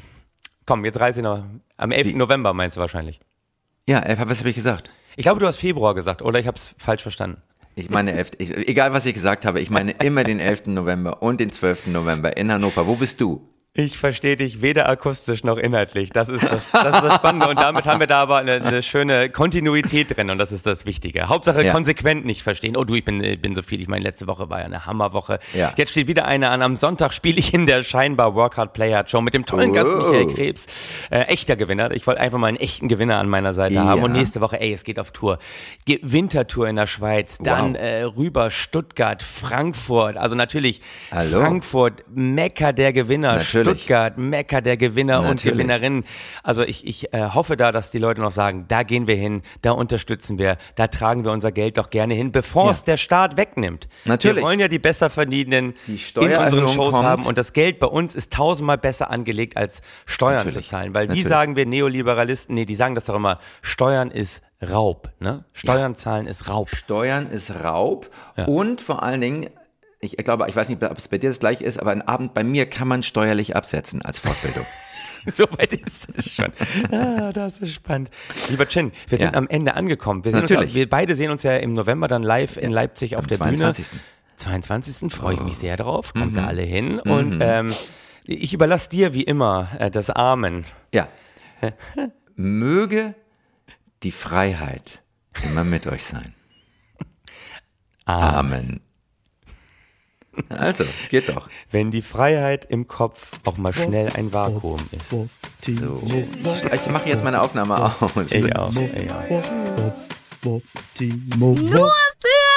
Komm, 0.67 0.85
jetzt 0.85 0.99
reiß 1.01 1.17
ich 1.17 1.23
noch. 1.23 1.45
Am 1.77 1.93
11. 1.93 2.15
November 2.15 2.53
meinst 2.53 2.77
du 2.77 2.81
wahrscheinlich. 2.81 3.21
Ja, 3.89 4.03
was 4.29 4.41
habe 4.41 4.49
ich 4.51 4.55
gesagt? 4.57 4.91
Ich 5.17 5.23
glaube, 5.25 5.41
du 5.41 5.47
hast 5.47 5.57
Februar 5.57 5.95
gesagt, 5.95 6.21
oder 6.23 6.39
ich 6.39 6.47
habe 6.47 6.57
es 6.57 6.75
falsch 6.79 7.03
verstanden. 7.03 7.43
Ich 7.75 7.89
meine, 7.89 8.13
11, 8.13 8.33
ich, 8.39 8.69
egal 8.69 8.93
was 8.93 9.07
ich 9.07 9.15
gesagt 9.15 9.47
habe, 9.47 9.61
ich 9.61 9.71
meine 9.71 9.93
immer 9.93 10.25
den 10.25 10.41
11. 10.41 10.67
November 10.67 11.23
und 11.23 11.41
den 11.41 11.53
12. 11.53 11.89
November 11.89 12.37
in 12.37 12.53
Hannover. 12.53 12.87
Wo 12.87 12.97
bist 12.97 13.21
du? 13.21 13.49
Ich 13.73 13.99
verstehe 13.99 14.37
dich 14.37 14.63
weder 14.63 14.89
akustisch 14.89 15.45
noch 15.45 15.57
inhaltlich. 15.57 16.11
Das 16.11 16.29
ist 16.29 16.43
das, 16.43 16.73
das, 16.73 16.93
ist 16.97 17.05
das 17.05 17.15
Spannende. 17.15 17.47
Und 17.49 17.61
damit 17.61 17.87
haben 17.87 18.01
wir 18.01 18.09
da 18.09 18.21
aber 18.21 18.39
eine, 18.39 18.55
eine 18.55 18.83
schöne 18.83 19.31
Kontinuität 19.31 20.17
drin 20.17 20.29
und 20.29 20.39
das 20.39 20.51
ist 20.51 20.67
das 20.67 20.87
Wichtige. 20.87 21.29
Hauptsache 21.29 21.65
Ja. 21.65 21.73
konsequent 21.73 22.27
nicht 22.27 22.43
verstehen. 22.43 22.77
Oh 22.77 22.83
du, 22.83 22.97
ich 22.97 23.05
bin, 23.05 23.21
bin 23.41 23.55
so 23.55 23.63
viel. 23.63 23.81
Ich 23.81 23.87
meine, 23.87 24.03
letzte 24.03 24.27
Woche 24.27 24.51
war 24.51 24.59
ja 24.59 24.65
eine 24.65 24.87
Hammerwoche. 24.87 25.39
Ja. 25.55 25.73
Jetzt 25.77 25.91
steht 25.91 26.09
wieder 26.09 26.27
eine 26.27 26.51
an. 26.51 26.63
Am 26.63 26.75
Sonntag 26.75 27.13
spiele 27.13 27.39
ich 27.39 27.55
in 27.55 27.67
der 27.67 27.85
scheinbar 27.85 28.35
Workout 28.35 28.73
Player 28.73 29.05
Show 29.07 29.21
mit 29.21 29.35
dem 29.35 29.47
tollen 29.47 29.73
Gast 29.73 29.87
Oh. 29.89 29.99
Michael 30.11 30.27
Krebs. 30.35 30.67
Äh, 31.13 31.21
echter 31.27 31.55
Gewinner. 31.55 31.93
Ich 31.93 32.05
wollte 32.09 32.21
einfach 32.21 32.39
mal 32.39 32.49
einen 32.49 32.57
echten 32.57 32.89
Gewinner 32.89 33.19
an 33.19 33.29
meiner 33.29 33.55
Seite 33.55 33.75
Ja. 33.77 33.85
haben. 33.85 34.03
Und 34.03 34.11
nächste 34.11 34.41
Woche, 34.41 34.61
ey, 34.61 34.73
es 34.73 34.83
geht 34.83 34.99
auf 34.99 35.13
Tour. 35.13 35.39
Wintertour 35.87 36.69
in 36.69 36.75
der 36.75 36.89
Schweiz, 36.89 37.39
dann 37.39 37.75
Wow. 37.75 37.81
äh, 37.81 38.03
rüber 38.03 38.51
Stuttgart, 38.51 39.23
Frankfurt. 39.23 40.17
Also 40.17 40.35
natürlich 40.35 40.81
Hallo. 41.13 41.39
Frankfurt, 41.41 42.03
Mekka 42.13 42.73
der 42.73 42.93
Gewinner, 42.93 43.37
Natürlich. 43.37 43.60
Stuttgart, 43.65 44.19
Mekka 44.19 44.61
der 44.61 44.77
Gewinner 44.77 45.21
und 45.21 45.27
Natürlich. 45.27 45.57
Gewinnerinnen. 45.59 46.05
Also 46.43 46.63
ich, 46.63 46.87
ich 46.87 47.13
äh, 47.13 47.31
hoffe 47.35 47.57
da, 47.57 47.73
dass 47.73 47.91
die 47.91 47.99
Leute 47.99 48.21
noch 48.21 48.31
sagen, 48.33 48.65
da 48.69 48.83
gehen 48.83 49.07
wir 49.07 49.17
hin, 49.17 49.43
da 49.63 49.73
unterstützen 49.73 50.39
wir, 50.39 50.57
da 50.75 50.87
tragen 50.87 51.25
wir 51.25 51.33
unser 51.33 51.53
Geld 51.53 51.79
doch 51.79 51.91
gerne 51.91 52.15
hin, 52.15 52.33
bevor 52.33 52.67
Ja. 52.67 52.71
es 52.73 52.85
der 52.85 52.97
Staat 52.97 53.37
wegnimmt. 53.37 53.89
Natürlich. 54.05 54.37
Wir 54.39 54.43
wollen 54.45 54.61
ja 54.61 54.69
die 54.69 54.79
besser 54.79 55.11
verdienenden 55.11 55.75
Die 55.87 56.01
in 56.21 56.37
unseren 56.37 56.69
Shows 56.69 56.95
kommt. 56.95 57.07
haben 57.07 57.27
und 57.27 57.39
das 57.39 57.53
Geld 57.53 57.79
bei 57.81 57.87
uns 57.87 58.15
ist 58.15 58.33
tausendmal 58.33 58.79
besser 58.79 59.11
angelegt 59.11 59.57
als 59.57 59.83
Steuern 60.07 60.47
Natürlich. 60.47 60.65
zu 60.67 60.71
zahlen. 60.71 60.95
Weil 60.95 61.05
wie 61.05 61.09
Natürlich. 61.09 61.29
sagen 61.29 61.57
wir 61.57 61.67
Neoliberalisten, 61.67 62.55
nee, 62.55 62.65
die 62.65 62.75
sagen 62.75 62.95
das 62.95 63.05
doch 63.07 63.15
immer, 63.15 63.39
Steuern 63.63 64.11
ist 64.11 64.43
Raub, 64.63 65.11
ne? 65.21 65.45
Steuern 65.55 65.95
zahlen 65.95 66.27
ist 66.27 66.49
Raub. 66.49 66.69
Steuern 66.71 67.27
ist 67.29 67.51
Raub 67.65 68.11
und 68.47 68.83
vor 68.83 69.03
allen 69.03 69.21
Dingen, 69.23 69.49
ich 70.01 70.17
glaube, 70.17 70.47
ich 70.49 70.57
weiß 70.57 70.69
nicht, 70.71 70.83
ob 70.83 70.99
es 70.99 71.09
bei 71.09 71.19
dir 71.19 71.29
das 71.31 71.39
gleiche 71.41 71.65
ist, 71.65 71.79
aber 71.79 71.91
ein 71.93 72.03
Abend 72.03 72.33
bei 72.35 72.43
mir 72.43 72.69
kann 72.69 72.89
man 72.89 73.03
steuerlich 73.03 73.55
absetzen 73.55 74.03
als 74.03 74.19
Fortbildung. 74.19 74.65
Soweit 75.27 75.75
ist 75.75 76.09
es 76.17 76.33
schon. 76.33 76.53
Ah, 76.91 77.31
das 77.33 77.59
ist 77.59 77.75
spannend. 77.75 78.09
Lieber 78.49 78.67
Chin, 78.67 78.93
wir 79.09 79.19
sind 79.19 79.33
Ja. 79.33 79.39
am 79.39 79.47
Ende 79.49 79.75
angekommen. 79.75 80.25
Wir, 80.25 80.33
sehen 80.33 80.41
uns, 80.43 80.51
Natürlich. 80.51 80.75
wir 80.75 80.89
beide 80.89 81.15
sehen 81.15 81.31
uns 81.31 81.43
ja 81.43 81.57
im 81.59 81.75
November 81.75 82.09
dann 82.09 82.23
live 82.23 82.57
in 82.57 82.71
Leipzig 82.71 83.17
auf 83.17 83.25
am 83.25 83.29
der 83.29 83.37
22.. 83.39 83.91
Bühne. 83.91 84.01
22. 84.39 85.13
freue 85.13 85.35
ich 85.35 85.41
mich 85.41 85.59
sehr 85.59 85.77
drauf. 85.77 86.15
Mhm. 86.15 86.21
Kommt 86.21 86.37
da 86.37 86.47
alle 86.47 86.63
hin. 86.63 86.99
Und 87.01 87.39
ähm, 87.43 87.75
ich 88.25 88.55
überlasse 88.55 88.89
dir 88.89 89.13
wie 89.13 89.23
immer 89.25 89.69
äh, 89.79 89.91
das 89.91 90.09
Amen. 90.09 90.65
Ja. 90.95 91.09
Möge 92.37 93.15
die 94.03 94.13
Freiheit 94.13 95.03
immer 95.45 95.65
mit 95.65 95.87
euch 95.87 96.07
sein. 96.07 96.35
Amen. 98.07 98.81
Also, 100.49 100.85
es 101.01 101.09
geht 101.09 101.29
doch. 101.29 101.49
Wenn 101.71 101.91
die 101.91 102.03
Freiheit 102.03 102.65
im 102.69 102.87
Kopf 102.89 103.31
auch 103.45 103.57
mal 103.57 103.75
schnell 103.75 104.11
ein 104.15 104.33
Vakuum 104.33 104.79
ist. 104.93 105.11
So. 105.11 105.29
Ich 105.63 106.87
mache 106.87 107.09
jetzt 107.09 107.25
meine 107.25 107.41
Aufnahme 107.41 107.77
aus. 107.77 108.13
Ich 108.31 108.57
auch. 108.57 108.73
Ich 108.75 109.11
auch. 109.11 109.93
Nur 111.39 111.93
für 112.19 112.50